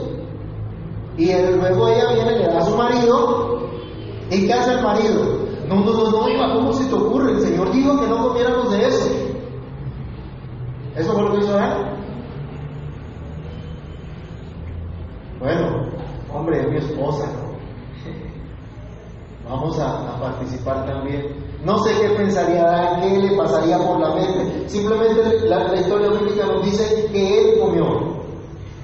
Y 1.18 1.32
luego 1.32 1.88
ella 1.88 2.14
viene, 2.14 2.40
le 2.40 2.48
da 2.48 2.60
a 2.60 2.66
su 2.66 2.76
marido, 2.76 3.60
¿y 4.32 4.48
qué 4.48 4.54
hace 4.54 4.74
el 4.74 4.84
marido? 4.84 5.44
No, 5.68 5.76
no, 5.76 5.94
no, 5.94 6.12
no, 6.12 6.30
Iba, 6.30 6.54
¿cómo 6.54 6.74
se 6.74 6.86
te 6.86 6.96
ocurre? 6.96 7.34
El 7.34 7.42
Señor 7.42 7.72
dijo 7.72 8.00
que 8.00 8.08
no 8.08 8.28
comiéramos 8.28 8.72
de 8.72 8.88
eso. 8.88 9.10
¿Eso 10.96 11.14
fue 11.14 11.24
lo 11.24 11.32
que 11.32 11.40
hizo 11.40 11.58
él? 11.58 11.70
Bueno, 15.40 15.86
hombre, 16.34 16.68
mi 16.68 16.78
esposa, 16.78 17.28
Vamos 19.50 19.78
a, 19.78 20.20
participar 20.20 20.86
también. 20.86 21.28
No 21.66 21.78
sé 21.80 21.92
qué 22.00 22.10
pensaría 22.16 22.64
Adán, 22.64 23.02
qué 23.02 23.20
le 23.20 23.36
pasaría 23.36 23.78
por 23.78 24.00
la 24.00 24.16
mente. 24.16 24.70
Simplemente 24.70 25.48
la 25.48 25.76
historia 25.76 26.10
bíblica 26.10 26.46
nos 26.46 26.64
dice 26.64 27.10
que 27.12 27.40
él 27.40 27.60
comió. 27.60 28.13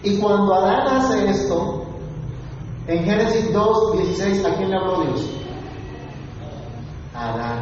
Y 0.03 0.17
cuando 0.17 0.53
Adán 0.53 0.87
hace 0.87 1.29
esto, 1.29 1.83
en 2.87 3.03
Génesis 3.03 3.53
2, 3.53 3.97
16, 3.97 4.45
¿a 4.45 4.55
quién 4.55 4.69
le 4.69 4.77
habló 4.77 5.01
Dios? 5.01 5.29
Adán. 7.13 7.61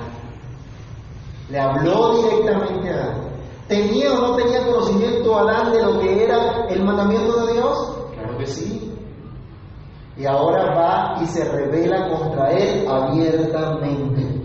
Le 1.50 1.60
habló 1.60 2.22
directamente 2.22 2.90
a 2.90 2.94
Adán. 2.94 3.28
¿Tenía 3.68 4.14
o 4.14 4.22
no 4.22 4.36
tenía 4.36 4.66
conocimiento 4.66 5.38
Adán 5.38 5.74
de 5.74 5.84
lo 5.84 6.00
que 6.00 6.24
era 6.24 6.66
el 6.70 6.84
mandamiento 6.84 7.46
de 7.46 7.54
Dios? 7.54 7.98
Claro 8.14 8.38
que 8.38 8.46
sí. 8.46 8.94
Y 10.16 10.26
ahora 10.26 10.74
va 10.74 11.22
y 11.22 11.26
se 11.26 11.44
revela 11.44 12.08
contra 12.10 12.52
él 12.52 12.88
abiertamente. 12.88 14.42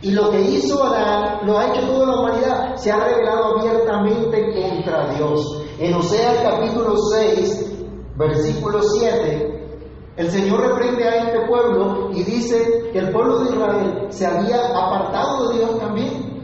Y 0.00 0.12
lo 0.12 0.30
que 0.30 0.40
hizo 0.40 0.82
Adán 0.84 1.46
lo 1.46 1.58
ha 1.58 1.66
hecho 1.68 1.86
toda 1.86 2.06
la 2.06 2.20
humanidad. 2.20 2.76
Se 2.76 2.90
ha 2.90 3.04
revelado 3.04 3.58
abiertamente 3.58 4.54
contra 4.60 5.06
Dios. 5.14 5.62
En 5.78 5.94
Oseas 5.94 6.38
capítulo 6.42 6.96
6, 6.96 7.84
versículo 8.16 8.82
7, 8.82 9.78
el 10.16 10.28
Señor 10.28 10.60
reprende 10.60 11.04
a 11.04 11.26
este 11.26 11.46
pueblo 11.46 12.10
y 12.12 12.24
dice 12.24 12.90
que 12.92 12.98
el 12.98 13.12
pueblo 13.12 13.38
de 13.38 13.50
Israel 13.50 14.06
se 14.08 14.26
había 14.26 14.56
apartado 14.76 15.50
de 15.50 15.58
Dios 15.58 15.78
también. 15.78 16.42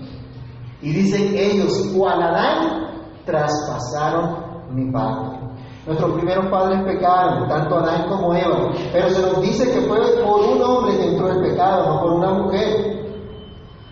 Y 0.80 0.92
dicen 0.92 1.34
ellos, 1.36 1.90
cual 1.96 2.22
Adán, 2.22 2.92
traspasaron 3.24 4.36
mi 4.70 4.92
pacto. 4.92 5.32
Nuestros 5.84 6.12
primeros 6.12 6.46
padres 6.46 6.84
pecaron, 6.84 7.48
tanto 7.48 7.78
Adán 7.78 8.08
como 8.08 8.34
Eva, 8.34 8.70
pero 8.92 9.10
se 9.10 9.20
nos 9.20 9.42
dice 9.42 9.64
que 9.72 9.80
fue 9.80 9.98
por 10.24 10.42
un 10.42 10.62
hombre 10.62 10.96
que 10.96 11.08
entró 11.08 11.32
el 11.32 11.40
pecado, 11.40 11.92
no 11.92 12.00
por 12.02 12.12
una 12.12 12.30
mujer. 12.34 13.18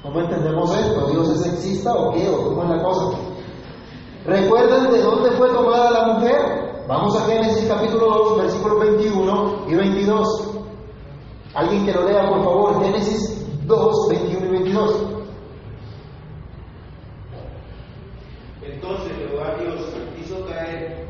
¿Cómo 0.05 0.21
entendemos 0.21 0.73
esto? 0.79 1.07
¿Dios 1.09 1.31
es 1.31 1.43
sexista 1.43 1.93
o 1.95 2.13
qué? 2.13 2.29
¿O 2.31 2.45
cómo 2.45 2.63
es 2.63 2.69
la 2.71 2.83
cosa? 2.85 3.32
¿Recuerdan 4.25 4.93
de 4.93 5.03
dónde 5.03 5.31
fue 5.33 5.49
tomada 5.49 5.91
la 5.91 6.13
mujer? 6.15 6.85
Vamos 6.87 7.17
a 7.17 7.27
Génesis 7.27 7.67
capítulo 7.69 8.07
2, 8.07 8.43
versículos 8.43 8.81
21 8.81 9.65
y 9.69 9.75
22. 9.75 10.51
Alguien 11.55 11.87
que 11.87 11.93
lo 11.93 12.09
lea, 12.09 12.29
por 12.29 12.45
favor, 12.45 12.85
Génesis 12.85 13.45
2, 13.67 14.09
21 14.11 14.47
y 14.47 14.49
22. 14.49 14.97
Entonces 18.63 19.13
Jehová 19.19 19.57
Dios 19.61 19.81
hizo 20.25 20.47
caer 20.47 21.09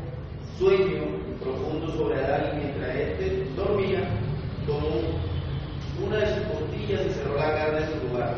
sueño 0.57 1.03
profundo 1.39 1.93
sobre 1.95 2.23
Adán 2.23 2.51
y 2.53 2.63
mientras 2.63 2.95
éste 2.95 3.47
dormía, 3.55 4.09
tomó 4.65 6.07
una 6.07 6.17
de 6.17 6.35
sus 6.35 6.43
costillas 6.45 7.01
y 7.05 7.09
cerró 7.11 7.35
la 7.35 7.53
carne 7.53 7.79
en 7.79 7.91
su 7.91 8.07
lugar. 8.07 8.35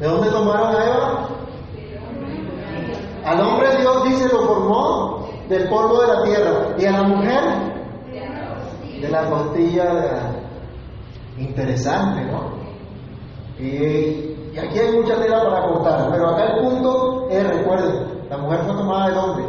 ¿De 0.00 0.06
dónde 0.06 0.30
tomaron 0.30 0.74
a 0.74 0.84
Eva? 0.84 1.28
Al 3.24 3.40
hombre 3.40 3.76
Dios 3.78 4.04
dice 4.04 4.28
lo 4.32 4.46
formó 4.46 5.28
del 5.52 5.68
polvo 5.68 6.00
de 6.00 6.06
la 6.08 6.22
tierra 6.24 6.52
y 6.78 6.84
a 6.86 6.92
la 6.92 7.02
mujer 7.02 7.42
de 9.00 9.08
la 9.08 9.28
costilla 9.28 10.32
Interesante, 11.38 12.24
¿no? 12.26 12.52
Y, 13.58 14.58
aquí 14.58 14.78
hay 14.78 14.92
mucha 14.92 15.16
tela 15.16 15.42
para 15.42 15.66
cortar, 15.66 16.10
pero 16.10 16.28
acá 16.28 16.44
el 16.44 16.62
punto 16.62 17.26
es, 17.30 17.48
recuerden, 17.48 18.28
la 18.28 18.36
mujer 18.36 18.60
fue 18.60 18.74
tomada 18.74 19.08
del 19.08 19.18
hombre. 19.18 19.44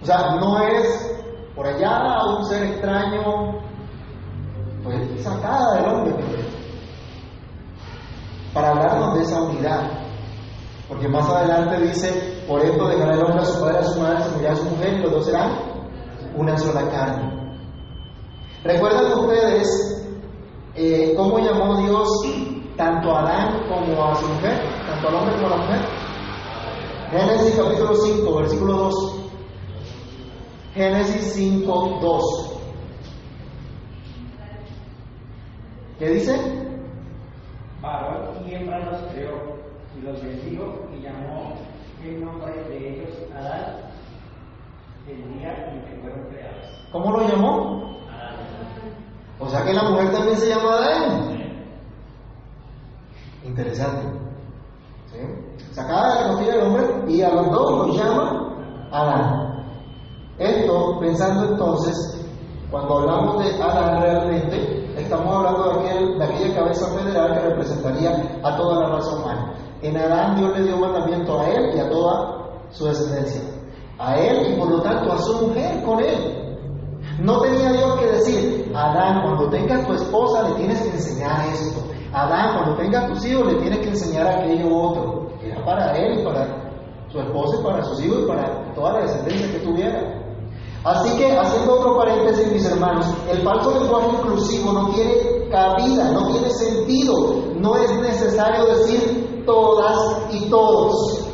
O 0.00 0.06
sea, 0.06 0.36
no 0.36 0.60
es 0.60 1.20
por 1.56 1.66
allá 1.66 2.24
un 2.38 2.46
ser 2.46 2.62
extraño, 2.62 3.58
pues 4.84 5.22
sacada 5.22 5.74
del 5.74 5.86
hombre. 5.86 6.14
Para 8.52 8.70
hablarnos 8.70 9.14
de 9.16 9.22
esa 9.22 9.42
unidad. 9.42 10.03
Porque 10.88 11.08
más 11.08 11.28
adelante 11.28 11.80
dice, 11.80 12.44
por 12.46 12.60
esto 12.62 12.88
dejará 12.88 13.14
el 13.14 13.22
hombre 13.22 13.40
a 13.40 13.44
su 13.44 13.60
padre, 13.60 13.78
a 13.78 13.84
su 13.84 14.00
madre, 14.00 14.22
se 14.38 14.48
a 14.48 14.56
su 14.56 14.64
mujer 14.64 14.94
y 14.94 15.02
los 15.02 15.12
dos 15.12 15.26
serán 15.26 15.50
una 16.36 16.58
sola 16.58 16.90
carne. 16.90 17.32
¿Recuerdan 18.64 19.18
ustedes 19.18 20.06
eh, 20.74 21.14
cómo 21.16 21.38
llamó 21.38 21.76
Dios 21.82 22.08
tanto 22.76 23.10
a 23.14 23.20
Adán 23.20 23.62
como 23.68 24.04
a 24.04 24.14
su 24.14 24.26
mujer? 24.26 24.62
Tanto 24.88 25.08
al 25.08 25.14
hombre 25.14 25.34
como 25.36 25.46
a 25.46 25.50
la 25.50 25.56
mujer. 25.56 25.80
Génesis 27.10 27.54
capítulo 27.54 27.94
5, 27.94 28.36
versículo 28.36 28.72
2. 28.72 29.14
Génesis 30.74 31.32
5, 31.34 31.98
2. 32.00 32.50
¿Qué 35.98 36.08
dice? 36.10 36.36
Varón 37.80 38.48
y 38.48 38.54
hembra 38.54 38.90
los 38.90 39.00
creó 39.12 39.53
los 40.02 40.22
bendijo 40.22 40.88
y 40.92 41.02
llamó 41.02 41.54
el 42.02 42.24
nombre 42.24 42.52
de 42.68 42.94
ellos 42.94 43.10
Adán 43.34 43.84
el 45.08 45.38
día 45.38 45.70
en 45.70 45.82
que 45.84 46.00
fueron 46.00 46.24
creados. 46.30 46.66
¿Cómo 46.90 47.12
lo 47.12 47.28
llamó? 47.28 47.98
Adán. 48.08 48.36
O 49.38 49.48
sea 49.48 49.64
que 49.64 49.74
la 49.74 49.82
mujer 49.90 50.12
también 50.12 50.36
se 50.36 50.48
llama 50.48 50.76
Adán. 50.76 51.34
Interesante. 53.44 54.06
¿Sí? 55.12 55.18
Sacada 55.72 56.14
de 56.14 56.20
la 56.20 56.28
costilla 56.28 56.52
del 56.54 56.66
hombre 56.66 57.12
y 57.12 57.22
a 57.22 57.34
los 57.34 57.50
dos 57.50 57.86
los 57.88 57.96
llama 57.96 58.56
Adán. 58.90 59.66
Esto, 60.38 60.98
pensando 61.00 61.52
entonces, 61.52 62.26
cuando 62.70 62.98
hablamos 63.00 63.44
de 63.44 63.62
Adán 63.62 64.00
realmente, 64.00 65.00
estamos 65.00 65.34
hablando 65.34 65.64
de, 65.64 65.88
aquel, 65.88 66.18
de 66.18 66.24
aquella 66.24 66.54
cabeza 66.54 66.86
federal 66.98 67.34
que 67.34 67.48
representaría 67.48 68.38
a 68.42 68.56
toda 68.56 68.80
la 68.80 68.96
raza 68.96 69.16
humana. 69.16 69.53
En 69.84 69.98
Adán 69.98 70.36
Dios 70.36 70.58
le 70.58 70.64
dio 70.64 70.78
mandamiento 70.78 71.38
a 71.38 71.50
él 71.50 71.76
y 71.76 71.78
a 71.78 71.90
toda 71.90 72.38
su 72.70 72.86
descendencia. 72.86 73.42
A 73.98 74.18
él 74.18 74.54
y 74.54 74.58
por 74.58 74.70
lo 74.70 74.80
tanto 74.80 75.12
a 75.12 75.18
su 75.18 75.46
mujer 75.46 75.82
con 75.84 76.00
él. 76.00 76.58
No 77.20 77.42
tenía 77.42 77.70
Dios 77.70 78.00
que 78.00 78.06
decir, 78.06 78.72
Adán, 78.74 79.20
cuando 79.20 79.50
tengas 79.50 79.86
tu 79.86 79.92
esposa 79.92 80.48
le 80.48 80.54
tienes 80.54 80.80
que 80.80 80.88
enseñar 80.88 81.46
esto. 81.48 81.82
Adán, 82.14 82.56
cuando 82.56 82.76
tengas 82.76 83.12
tus 83.12 83.26
hijos 83.26 83.52
le 83.52 83.60
tienes 83.60 83.80
que 83.80 83.88
enseñar 83.90 84.26
aquello 84.26 84.74
otro. 84.74 85.28
Era 85.42 85.62
para 85.66 85.92
él 85.98 86.20
y 86.20 86.24
para 86.24 86.46
su 87.12 87.20
esposa 87.20 87.60
y 87.60 87.64
para 87.64 87.84
sus 87.84 88.02
hijos 88.02 88.20
y 88.22 88.26
para 88.26 88.74
toda 88.74 88.92
la 88.94 89.00
descendencia 89.00 89.52
que 89.52 89.66
tuviera. 89.66 90.24
Así 90.82 91.14
que, 91.18 91.30
haciendo 91.30 91.74
otro 91.74 91.98
paréntesis, 91.98 92.50
mis 92.50 92.64
hermanos, 92.64 93.06
el 93.30 93.42
falso 93.42 93.78
lenguaje 93.78 94.08
inclusivo 94.18 94.72
no 94.72 94.88
tiene 94.94 95.48
cabida, 95.50 96.10
no 96.10 96.28
tiene 96.28 96.50
sentido. 96.50 97.42
No 97.58 97.76
es 97.76 98.00
necesario 98.00 98.64
decir 98.64 99.33
todas 99.44 100.26
y 100.32 100.48
todos. 100.48 101.28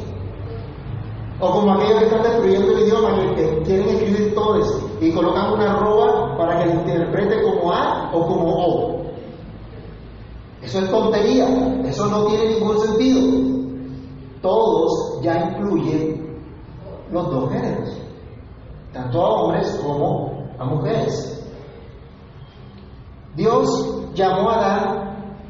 O 1.40 1.50
como 1.50 1.72
aquellos 1.72 1.98
que 1.98 2.04
están 2.04 2.22
destruyendo 2.22 2.72
el 2.72 2.80
idioma, 2.80 3.34
que 3.34 3.62
quieren 3.64 3.88
escribir 3.88 4.34
todos 4.34 4.82
y 5.00 5.10
colocan 5.12 5.54
una 5.54 5.72
arroba 5.72 6.36
para 6.36 6.58
que 6.58 6.66
lo 6.66 6.80
interprete 6.80 7.42
como 7.42 7.72
A 7.72 8.10
o 8.12 8.26
como 8.26 8.66
O. 8.66 9.00
Eso 10.62 10.80
es 10.80 10.90
tontería, 10.90 11.48
eso 11.84 12.06
no 12.06 12.26
tiene 12.26 12.54
ningún 12.54 12.78
sentido. 12.80 13.50
Todos 14.42 15.20
ya 15.22 15.50
incluyen 15.50 16.38
los 17.10 17.30
dos 17.30 17.50
géneros, 17.50 17.90
tanto 18.92 19.20
a 19.20 19.28
hombres 19.30 19.80
como 19.82 20.46
a 20.58 20.64
mujeres. 20.64 21.42
Dios 23.34 24.12
llamó 24.14 24.50
a 24.50 24.54
Adán 24.54 25.00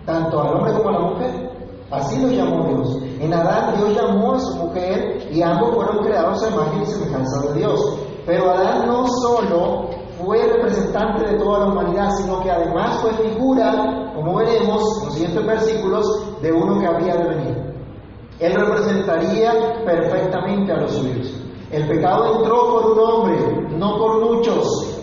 tanto 0.07 0.41
al 0.41 0.55
hombre 0.55 0.73
como 0.75 0.89
a 0.89 0.93
la 0.93 1.01
mujer. 1.01 1.50
Así 1.91 2.21
lo 2.21 2.29
llamó 2.29 2.69
Dios. 2.69 2.99
En 3.19 3.35
Adán 3.35 3.75
Dios 3.77 3.97
llamó 3.97 4.35
a 4.35 4.41
su 4.41 4.55
mujer 4.57 5.29
y 5.33 5.43
ambos 5.43 5.75
fueron 5.75 6.05
creados 6.05 6.43
a 6.43 6.51
imagen 6.51 6.83
y 6.83 6.87
semejanza 6.87 7.49
de 7.49 7.59
Dios. 7.59 7.99
Pero 8.27 8.51
Adán 8.51 8.87
no 8.87 9.07
solo 9.09 9.89
fue 10.23 10.47
representante 10.47 11.27
de 11.27 11.39
toda 11.39 11.61
la 11.61 11.67
humanidad, 11.67 12.11
sino 12.19 12.41
que 12.43 12.51
además 12.51 13.01
fue 13.01 13.13
figura, 13.15 14.13
como 14.15 14.37
veremos 14.37 14.99
en 15.01 15.05
los 15.07 15.15
siguientes 15.15 15.47
versículos, 15.47 16.41
de 16.41 16.53
uno 16.53 16.79
que 16.79 16.87
había 16.87 17.17
de 17.17 17.29
venir. 17.29 17.75
Él 18.39 18.55
representaría 18.55 19.53
perfectamente 19.85 20.73
a 20.73 20.77
los 20.77 20.93
suyos. 20.93 21.35
El 21.73 21.89
pecado 21.89 22.37
entró 22.39 22.69
por 22.69 22.93
un 22.93 22.99
hombre, 23.01 23.69
no 23.77 23.97
por 23.97 24.21
muchos. 24.21 24.97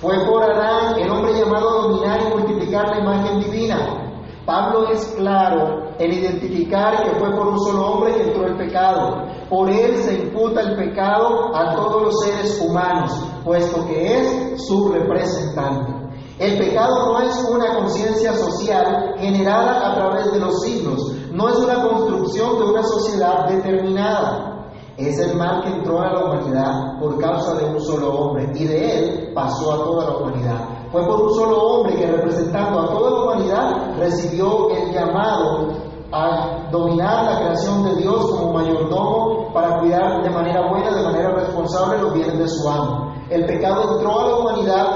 Fue 0.00 0.14
por 0.26 0.42
Adán, 0.42 0.98
el 0.98 1.10
hombre 1.10 1.32
llamado 1.32 1.68
a 1.70 1.82
dominar 1.84 2.20
y 2.20 2.34
multiplicar 2.34 2.88
la 2.88 3.00
imagen 3.00 3.40
divina. 3.40 4.00
Pablo 4.44 4.90
es 4.90 5.06
claro 5.16 5.83
en 5.98 6.12
identificar 6.12 7.04
que 7.04 7.18
fue 7.18 7.30
por 7.30 7.48
un 7.48 7.60
solo 7.60 7.86
hombre 7.86 8.14
que 8.14 8.22
entró 8.22 8.46
el 8.46 8.56
pecado. 8.56 9.26
Por 9.48 9.70
él 9.70 9.96
se 10.02 10.14
imputa 10.14 10.60
el 10.62 10.76
pecado 10.76 11.54
a 11.54 11.74
todos 11.74 12.02
los 12.02 12.20
seres 12.24 12.60
humanos, 12.60 13.12
puesto 13.44 13.86
que 13.86 14.18
es 14.18 14.66
su 14.66 14.92
representante. 14.92 15.92
El 16.38 16.58
pecado 16.58 17.12
no 17.12 17.20
es 17.20 17.36
una 17.48 17.74
conciencia 17.76 18.32
social 18.34 19.14
generada 19.18 19.92
a 19.92 19.94
través 19.94 20.32
de 20.32 20.40
los 20.40 20.62
siglos, 20.62 21.12
no 21.30 21.48
es 21.48 21.56
una 21.56 21.82
construcción 21.82 22.58
de 22.58 22.64
una 22.64 22.82
sociedad 22.82 23.48
determinada. 23.48 24.53
Es 24.96 25.18
el 25.18 25.36
mal 25.36 25.62
que 25.62 25.70
entró 25.70 26.00
a 26.00 26.12
la 26.12 26.24
humanidad 26.24 27.00
por 27.00 27.18
causa 27.18 27.54
de 27.54 27.64
un 27.64 27.80
solo 27.80 28.14
hombre 28.14 28.48
y 28.54 28.64
de 28.64 28.98
él 28.98 29.32
pasó 29.34 29.72
a 29.72 29.84
toda 29.84 30.04
la 30.04 30.16
humanidad. 30.18 30.68
Fue 30.92 31.04
por 31.04 31.22
un 31.22 31.34
solo 31.34 31.60
hombre 31.60 31.96
que 31.96 32.06
representando 32.06 32.78
a 32.78 32.86
toda 32.86 33.10
la 33.10 33.22
humanidad 33.24 33.96
recibió 33.98 34.70
el 34.70 34.92
llamado 34.92 35.66
a 36.12 36.68
dominar 36.70 37.24
la 37.24 37.40
creación 37.40 37.84
de 37.86 37.96
Dios 37.96 38.24
como 38.30 38.52
mayordomo 38.52 39.52
para 39.52 39.80
cuidar 39.80 40.22
de 40.22 40.30
manera 40.30 40.68
buena, 40.70 40.94
de 40.94 41.02
manera 41.02 41.30
responsable 41.30 42.00
los 42.00 42.14
bienes 42.14 42.38
de 42.38 42.48
su 42.48 42.68
amo. 42.68 43.12
El 43.30 43.46
pecado 43.46 43.96
entró 43.96 44.20
a 44.20 44.28
la 44.28 44.36
humanidad 44.36 44.86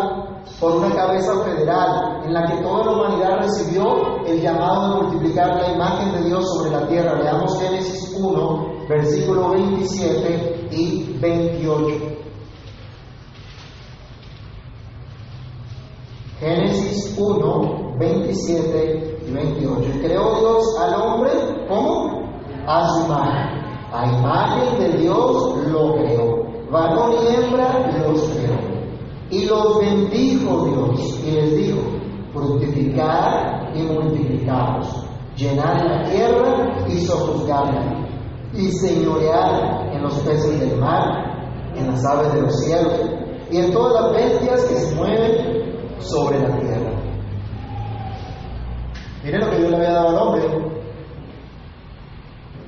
por 0.61 0.77
una 0.77 0.95
cabeza 0.95 1.33
federal 1.43 2.23
en 2.25 2.35
la 2.35 2.47
que 2.47 2.63
toda 2.63 2.85
la 2.85 2.93
humanidad 2.93 3.39
recibió 3.41 3.85
el 4.27 4.41
llamado 4.41 4.95
de 4.95 5.03
multiplicar 5.03 5.57
la 5.57 5.73
imagen 5.73 6.13
de 6.13 6.29
Dios 6.29 6.45
sobre 6.55 6.71
la 6.71 6.87
tierra. 6.87 7.21
Leamos 7.21 7.61
Génesis 7.61 7.98
1, 8.21 8.87
versículo 8.89 9.51
27 9.51 10.69
y 10.71 11.17
28. 11.21 12.19
Génesis 16.41 17.17
1, 17.19 17.97
27 17.99 19.21
y 19.27 19.31
28. 19.31 19.91
Creó 20.01 20.39
Dios 20.39 20.79
al 20.81 21.01
hombre, 21.01 21.31
¿cómo? 21.69 22.23
A 22.67 22.89
su 22.89 23.07
imagen. 23.07 23.59
A 23.93 24.07
imagen 24.07 24.79
de 24.79 24.99
Dios 24.99 25.57
lo 25.69 25.95
creó. 25.95 26.47
Varón 26.71 27.13
y 27.13 27.35
hembra 27.35 27.91
los 28.03 28.23
creó. 28.29 28.79
Y 29.31 29.47
los 29.47 29.79
bendijo 29.79 30.65
Dios 30.65 31.21
y 31.27 31.31
les 31.31 31.57
dijo, 31.57 31.81
fructificar 32.33 33.73
y 33.75 33.83
multiplicaros, 33.83 35.05
llenar 35.37 35.85
la 35.85 36.11
tierra 36.11 36.87
y 36.89 36.99
sojuzgarla, 37.01 38.08
y 38.59 38.73
señorear 38.73 39.89
en 39.93 40.03
los 40.03 40.15
peces 40.19 40.59
del 40.61 40.79
mar, 40.79 41.49
en 41.77 41.87
las 41.87 42.05
aves 42.05 42.35
de 42.35 42.43
los 42.43 42.61
cielos, 42.61 42.93
y 43.51 43.59
en 43.59 43.73
todas 43.73 44.03
las 44.03 44.13
bestias 44.13 44.65
que 44.65 44.75
se 44.75 44.95
mueven 44.97 46.01
sobre 46.01 46.41
la 46.41 46.59
tierra. 46.59 46.91
Miren 49.23 49.41
lo 49.41 49.51
que 49.51 49.57
Dios 49.59 49.71
le 49.71 49.77
había 49.77 49.93
dado 49.93 50.09
al 50.09 50.17
hombre, 50.17 50.43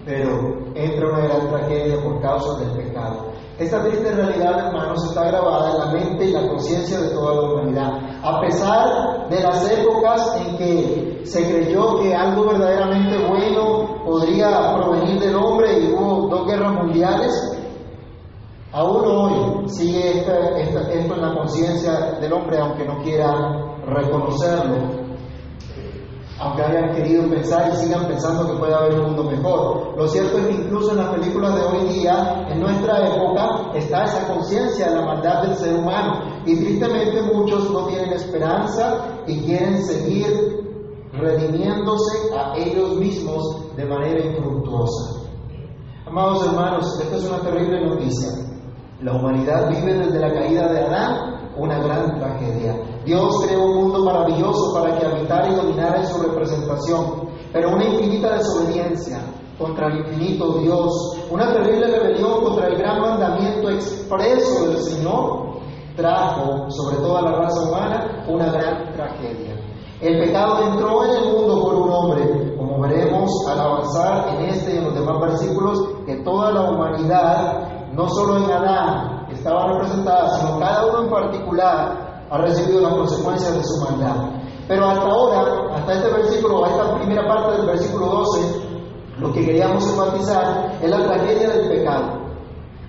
pero 0.04 0.72
entra 0.74 1.08
una 1.08 1.24
gran 1.24 1.48
tragedia 1.48 2.02
por 2.02 2.20
causa 2.22 2.60
del 2.60 2.86
pecado. 2.86 3.32
Esta 3.58 3.82
triste 3.82 4.10
realidad, 4.12 4.68
hermanos, 4.68 5.04
está 5.08 5.24
grabada 5.24 5.72
en 5.72 5.78
la 5.78 5.86
mente 5.86 6.24
y 6.24 6.32
la 6.32 6.48
conciencia 6.48 6.98
de 6.98 7.10
toda 7.10 7.34
la 7.34 7.40
humanidad. 7.42 7.90
A 8.22 8.40
pesar 8.40 9.28
de 9.28 9.40
las 9.40 9.70
épocas 9.70 10.36
en 10.36 10.56
que 10.56 11.09
se 11.24 11.50
creyó 11.50 12.00
que 12.00 12.14
algo 12.14 12.46
verdaderamente 12.46 13.18
bueno 13.18 14.02
podría 14.04 14.74
provenir 14.76 15.20
del 15.20 15.36
hombre 15.36 15.80
y 15.80 15.92
hubo 15.92 16.28
dos 16.28 16.46
guerras 16.46 16.72
mundiales, 16.74 17.58
aún 18.72 19.04
hoy 19.04 19.68
sigue 19.68 20.20
esto 20.20 20.80
en 20.90 21.20
la 21.20 21.34
conciencia 21.34 22.18
del 22.20 22.32
hombre, 22.32 22.58
aunque 22.58 22.84
no 22.84 23.02
quiera 23.02 23.76
reconocerlo 23.86 25.00
aunque 26.40 26.62
hayan 26.62 26.94
querido 26.94 27.28
pensar 27.28 27.70
y 27.72 27.76
sigan 27.76 28.06
pensando 28.06 28.46
que 28.46 28.58
puede 28.58 28.74
haber 28.74 28.98
un 28.98 29.08
mundo 29.08 29.24
mejor. 29.24 29.94
Lo 29.96 30.08
cierto 30.08 30.38
es 30.38 30.46
que 30.46 30.54
incluso 30.54 30.92
en 30.92 30.96
las 30.96 31.08
películas 31.10 31.54
de 31.54 31.62
hoy 31.62 31.88
día, 31.88 32.46
en 32.48 32.60
nuestra 32.60 33.06
época, 33.06 33.72
está 33.74 34.04
esa 34.04 34.26
conciencia 34.26 34.88
de 34.88 34.96
la 34.96 35.02
maldad 35.02 35.42
del 35.42 35.54
ser 35.56 35.76
humano. 35.76 36.20
Y 36.46 36.56
tristemente 36.56 37.20
muchos 37.22 37.70
no 37.70 37.86
tienen 37.86 38.14
esperanza 38.14 39.04
y 39.26 39.38
quieren 39.42 39.84
seguir 39.84 40.59
redimiéndose 41.20 42.34
a 42.36 42.56
ellos 42.56 42.96
mismos 42.96 43.76
de 43.76 43.84
manera 43.84 44.24
infructuosa. 44.24 45.20
Amados 46.06 46.46
hermanos, 46.46 47.00
esta 47.00 47.16
es 47.16 47.24
una 47.24 47.38
terrible 47.40 47.86
noticia. 47.86 48.30
La 49.02 49.12
humanidad 49.12 49.68
vive 49.70 49.94
desde 49.94 50.18
la 50.18 50.32
caída 50.32 50.72
de 50.72 50.80
Adán 50.80 51.40
una 51.56 51.78
gran 51.78 52.18
tragedia. 52.18 52.76
Dios 53.04 53.44
creó 53.46 53.64
un 53.64 53.76
mundo 53.82 54.04
maravilloso 54.04 54.74
para 54.74 54.98
que 54.98 55.06
habitara 55.06 55.48
y 55.48 55.54
dominara 55.54 56.00
en 56.00 56.06
su 56.06 56.22
representación, 56.22 57.28
pero 57.52 57.74
una 57.74 57.84
infinita 57.84 58.36
desobediencia 58.36 59.20
contra 59.58 59.88
el 59.88 59.98
infinito 59.98 60.54
Dios, 60.54 61.18
una 61.30 61.52
terrible 61.52 61.86
rebelión 61.86 62.42
contra 62.42 62.68
el 62.68 62.78
gran 62.78 63.00
mandamiento 63.00 63.70
expreso 63.70 64.66
del 64.68 64.78
Señor, 64.78 65.50
trajo 65.96 66.70
sobre 66.70 66.96
toda 66.96 67.22
la 67.22 67.32
raza 67.32 67.60
humana 67.68 68.24
una 68.26 68.50
gran 68.50 68.92
tragedia. 68.92 69.49
El 70.00 70.18
pecado 70.18 70.62
entró 70.66 71.04
en 71.04 71.10
el 71.10 71.30
mundo 71.30 71.60
por 71.60 71.74
un 71.74 71.90
hombre, 71.90 72.56
como 72.56 72.80
veremos 72.80 73.30
al 73.46 73.60
avanzar 73.60 74.28
en 74.30 74.46
este 74.46 74.74
y 74.74 74.78
en 74.78 74.84
los 74.84 74.94
demás 74.94 75.20
versículos, 75.20 75.78
que 76.06 76.16
toda 76.24 76.52
la 76.52 76.70
humanidad, 76.70 77.92
no 77.92 78.08
solo 78.08 78.38
en 78.38 78.50
Adán, 78.50 79.26
estaba 79.30 79.74
representada, 79.74 80.38
sino 80.38 80.58
cada 80.58 80.86
uno 80.86 81.02
en 81.02 81.10
particular 81.10 82.24
ha 82.30 82.38
recibido 82.38 82.80
las 82.80 82.94
consecuencias 82.94 83.54
de 83.54 83.62
su 83.62 83.84
maldad. 83.84 84.16
Pero 84.66 84.86
hasta 84.86 85.04
ahora, 85.04 85.74
hasta 85.74 85.92
este 85.92 86.08
versículo, 86.08 86.64
esta 86.64 86.94
primera 86.94 87.28
parte 87.28 87.58
del 87.58 87.66
versículo 87.66 88.06
12, 88.06 88.40
lo 89.18 89.32
que 89.34 89.44
queríamos 89.44 89.86
enfatizar 89.86 90.78
es 90.80 90.88
la 90.88 91.04
tragedia 91.04 91.50
del 91.50 91.68
pecado, 91.68 92.20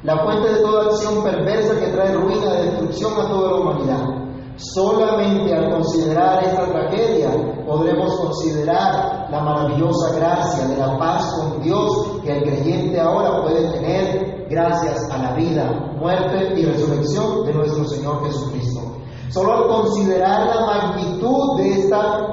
la 0.03 0.18
fuente 0.24 0.47
de 0.47 0.62
toda 0.62 0.86
acción 0.86 1.22
perversa 1.24 1.78
que 1.78 1.88
trae 1.88 2.14
ruina 2.14 2.53
y 2.53 2.66
destrucción 2.68 3.14
a 3.20 3.28
toda 3.28 3.51
la 3.51 3.57
humanidad. 3.57 4.20
Solamente 4.58 5.56
al 5.56 5.72
considerar 5.72 6.43
esta 6.43 6.66
tragedia 6.66 7.30
podremos 7.66 8.16
considerar 8.20 9.28
la 9.32 9.39
maravillosa 9.39 10.16
gracia 10.16 10.68
de 10.68 10.78
la 10.78 10.97
paz 10.97 11.24
con 11.36 11.62
Dios 11.62 12.20
que 12.24 12.38
el 12.38 12.43
creyente 12.43 12.99
ahora 12.99 13.41
puede 13.41 13.72
tener 13.72 14.47
gracias 14.49 15.10
a 15.10 15.18
la 15.18 15.34
vida, 15.36 15.93
muerte 15.97 16.54
y 16.60 16.66
resurrección 16.66 17.45
de 17.45 17.54
nuestro 17.54 17.86
Señor 17.86 18.26
Jesucristo. 18.26 18.82
Solo 19.30 19.54
al 19.54 19.68
considerar 19.68 20.47
la 20.54 20.66
magnitud 20.66 21.58
de 21.58 21.70
esta 21.80 22.28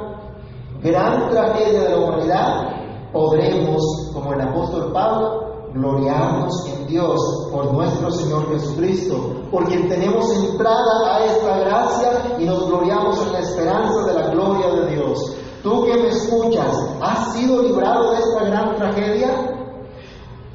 gran 0.82 1.30
tragedia 1.30 1.82
de 1.82 1.90
la 1.90 1.98
humanidad, 1.98 2.78
podremos, 3.12 4.10
como 4.12 4.32
el 4.32 4.40
apóstol 4.40 4.92
Pablo, 4.92 5.47
gloriarnos 5.74 6.66
en 6.68 6.86
Dios 6.86 7.48
por 7.52 7.72
nuestro 7.72 8.10
Señor 8.10 8.48
Jesucristo, 8.48 9.34
por 9.50 9.66
quien 9.68 9.88
tenemos 9.88 10.32
entrada 10.34 11.16
a 11.16 11.24
esta 11.24 11.58
gracia 11.58 12.36
y 12.38 12.44
nos 12.44 12.66
gloriamos 12.68 13.20
en 13.26 13.32
la 13.32 13.38
esperanza 13.40 14.04
de 14.06 14.14
la 14.14 14.28
gloria 14.30 14.68
de 14.68 14.94
Dios. 14.94 15.36
Tú 15.62 15.84
que 15.84 15.94
me 15.94 16.08
escuchas, 16.08 16.76
¿has 17.00 17.34
sido 17.34 17.62
librado 17.62 18.12
de 18.12 18.18
esta 18.18 18.44
gran 18.44 18.76
tragedia? 18.76 19.54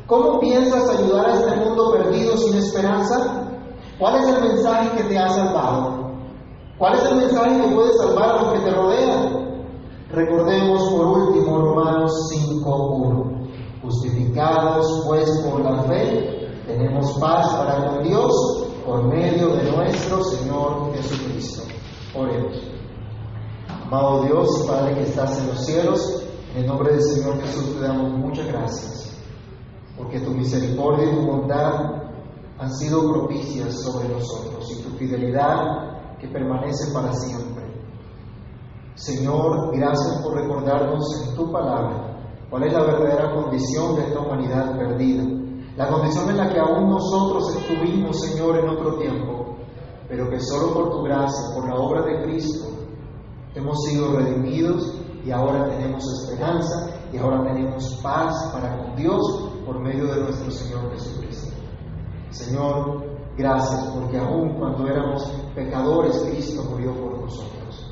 ¿Cómo 0.08 0.40
piensas 0.40 0.90
ayudar 0.90 1.30
a 1.30 1.34
este 1.34 1.56
mundo 1.58 1.92
perdido 1.92 2.38
sin 2.38 2.58
esperanza? 2.58 3.48
¿Cuál 4.00 4.16
es 4.16 4.28
el 4.28 4.44
mensaje 4.44 4.98
que 4.98 5.04
te 5.04 5.18
ha 5.18 5.30
salvado? 5.30 6.12
¿Cuál 6.78 6.96
es 6.96 7.06
el 7.06 7.16
mensaje 7.16 7.62
que 7.62 7.76
puede 7.76 7.94
salvar 7.94 8.30
a 8.30 8.42
los 8.42 8.54
que 8.54 8.60
te 8.60 8.72
rodean? 8.72 9.44
Recordemos 10.12 10.90
por 10.90 11.06
último 11.06 11.58
Romanos 11.58 12.12
5.1. 12.32 13.43
Justificados 13.84 15.04
pues 15.06 15.30
por 15.46 15.60
la 15.60 15.84
fe, 15.84 16.48
tenemos 16.66 17.20
paz 17.20 17.54
para 17.54 17.90
con 17.90 18.04
Dios 18.04 18.66
por 18.86 19.04
medio 19.04 19.50
de 19.58 19.70
nuestro 19.70 20.24
Señor 20.24 20.94
Jesucristo. 20.96 21.64
Oremos. 22.16 22.56
Amado 23.86 24.24
Dios, 24.24 24.66
Padre 24.66 24.96
que 24.96 25.04
estás 25.04 25.38
en 25.38 25.48
los 25.48 25.66
cielos, 25.66 26.24
en 26.54 26.62
el 26.62 26.68
nombre 26.68 26.94
del 26.94 27.04
Señor 27.04 27.42
Jesús 27.42 27.76
te 27.76 27.82
damos 27.82 28.14
muchas 28.14 28.48
gracias, 28.48 29.18
porque 29.98 30.22
tu 30.22 30.32
misericordia 30.32 31.12
y 31.12 31.16
tu 31.16 31.26
bondad 31.26 32.04
han 32.60 32.74
sido 32.76 33.12
propicias 33.12 33.82
sobre 33.82 34.08
nosotros 34.08 34.72
y 34.72 34.82
tu 34.82 34.92
fidelidad 34.92 36.18
que 36.22 36.30
permanece 36.30 36.94
para 36.94 37.12
siempre. 37.12 37.66
Señor, 38.96 39.76
gracias 39.76 40.22
por 40.24 40.36
recordarnos 40.36 41.28
en 41.28 41.36
tu 41.36 41.52
palabra 41.52 42.13
cuál 42.54 42.66
es 42.66 42.74
la 42.74 42.84
verdadera 42.84 43.34
condición 43.34 43.96
de 43.96 44.04
esta 44.04 44.20
humanidad 44.20 44.78
perdida, 44.78 45.24
la 45.76 45.88
condición 45.88 46.30
en 46.30 46.38
la 46.38 46.54
que 46.54 46.60
aún 46.60 46.88
nosotros 46.88 47.56
estuvimos, 47.56 48.22
Señor, 48.22 48.60
en 48.60 48.70
otro 48.70 49.00
tiempo, 49.00 49.56
pero 50.08 50.30
que 50.30 50.40
solo 50.40 50.72
por 50.72 50.92
tu 50.92 51.02
gracia, 51.02 51.56
por 51.56 51.68
la 51.68 51.74
obra 51.74 52.04
de 52.04 52.22
Cristo, 52.22 52.68
hemos 53.56 53.84
sido 53.86 54.18
redimidos 54.18 55.02
y 55.26 55.32
ahora 55.32 55.68
tenemos 55.68 56.06
esperanza 56.22 56.92
y 57.12 57.18
ahora 57.18 57.44
tenemos 57.44 58.00
paz 58.04 58.52
para 58.54 58.78
con 58.78 58.96
Dios 58.98 59.50
por 59.66 59.80
medio 59.80 60.06
de 60.14 60.22
nuestro 60.22 60.52
Señor 60.52 60.92
Jesucristo. 60.92 61.56
Señor, 62.30 63.04
gracias 63.36 63.84
porque 63.96 64.20
aún 64.20 64.60
cuando 64.60 64.88
éramos 64.88 65.24
pecadores, 65.56 66.24
Cristo 66.30 66.62
murió 66.70 66.94
por 67.02 67.20
nosotros. 67.20 67.92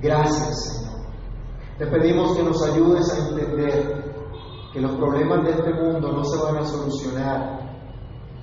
Gracias, 0.00 0.78
Señor 0.78 0.99
te 1.80 1.86
pedimos 1.86 2.36
que 2.36 2.42
nos 2.42 2.62
ayudes 2.62 3.10
a 3.10 3.28
entender 3.30 4.04
que 4.70 4.80
los 4.82 4.92
problemas 4.96 5.42
de 5.44 5.52
este 5.52 5.72
mundo 5.72 6.12
no 6.12 6.22
se 6.24 6.44
van 6.44 6.58
a 6.58 6.66
solucionar 6.66 7.58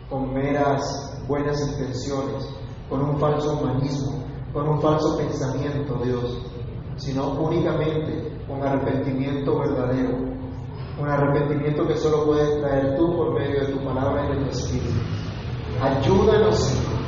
con 0.09 0.33
meras 0.33 1.23
buenas 1.27 1.61
intenciones, 1.69 2.49
con 2.89 2.99
un 2.99 3.19
falso 3.19 3.53
humanismo, 3.53 4.23
con 4.51 4.67
un 4.67 4.81
falso 4.81 5.15
pensamiento, 5.17 5.99
Dios, 6.03 6.47
sino 6.95 7.29
únicamente 7.33 8.41
con 8.47 8.63
arrepentimiento 8.63 9.59
verdadero, 9.59 10.17
un 10.99 11.07
arrepentimiento 11.07 11.85
que 11.85 11.95
solo 11.95 12.25
puedes 12.25 12.59
traer 12.59 12.97
tú 12.97 13.15
por 13.17 13.35
medio 13.35 13.67
de 13.67 13.73
tu 13.73 13.85
palabra 13.85 14.25
y 14.25 14.35
de 14.35 14.45
tu 14.45 14.49
Espíritu. 14.49 14.99
Ayúdanos, 15.79 16.55
Señor, 16.55 17.01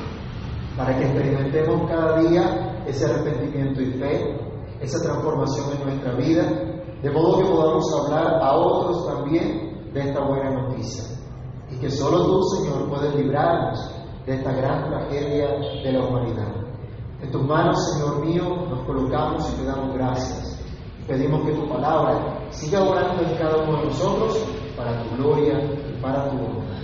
para 0.78 0.96
que 0.96 1.06
experimentemos 1.06 1.90
cada 1.90 2.20
día 2.20 2.84
ese 2.86 3.06
arrepentimiento 3.06 3.82
y 3.82 3.94
fe 3.94 4.49
esa 4.82 5.02
transformación 5.02 5.72
en 5.78 5.86
nuestra 5.86 6.14
vida, 6.16 6.44
de 7.02 7.12
modo 7.12 7.40
que 7.40 7.50
podamos 7.50 7.86
hablar 7.94 8.42
a 8.42 8.56
otros 8.56 9.08
también 9.08 9.92
de 9.94 10.00
esta 10.02 10.22
buena 10.22 10.52
noticia. 10.52 11.04
Y 11.72 11.78
que 11.78 11.90
solo 11.90 12.26
tú, 12.26 12.44
Señor, 12.56 12.90
puedes 12.90 13.16
librarnos 13.16 13.80
de 14.26 14.36
esta 14.36 14.52
gran 14.54 14.90
tragedia 14.90 15.50
de 15.84 15.92
la 15.92 16.06
humanidad. 16.06 16.56
En 17.22 17.32
tus 17.32 17.44
manos, 17.44 17.92
Señor 17.94 18.26
mío, 18.26 18.44
nos 18.70 18.86
colocamos 18.86 19.50
y 19.52 19.58
te 19.58 19.66
damos 19.66 19.94
gracias. 19.94 20.60
Pedimos 21.08 21.42
que 21.46 21.54
tu 21.54 21.68
palabra 21.68 22.48
siga 22.50 22.82
orando 22.82 23.24
en 23.24 23.38
cada 23.38 23.64
uno 23.64 23.80
de 23.80 23.86
nosotros 23.88 24.38
para 24.78 25.04
tu 25.04 25.16
gloria 25.18 25.60
y 25.60 26.02
para 26.02 26.30
tu 26.30 26.38
honra. 26.38 26.80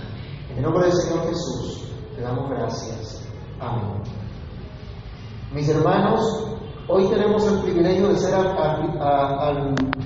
En 0.50 0.58
el 0.58 0.62
nombre 0.62 0.84
del 0.84 0.92
Señor 0.92 1.26
Jesús, 1.28 1.88
te 2.14 2.22
damos 2.22 2.50
gracias. 2.50 3.26
Amén. 3.60 4.02
Mis 5.52 5.68
hermanos, 5.68 6.20
Hoy 6.88 7.08
tenemos 7.08 7.44
el 7.48 7.58
privilegio 7.62 8.10
de 8.10 8.16
ser 8.16 8.32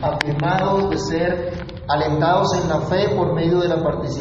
afirmados, 0.02 0.88
de 0.88 0.96
ser 0.96 1.52
alentados 1.86 2.54
en 2.54 2.70
la 2.70 2.80
fe 2.80 3.14
por 3.14 3.34
medio 3.34 3.60
de 3.60 3.68
la 3.68 3.82
participación. 3.82 4.20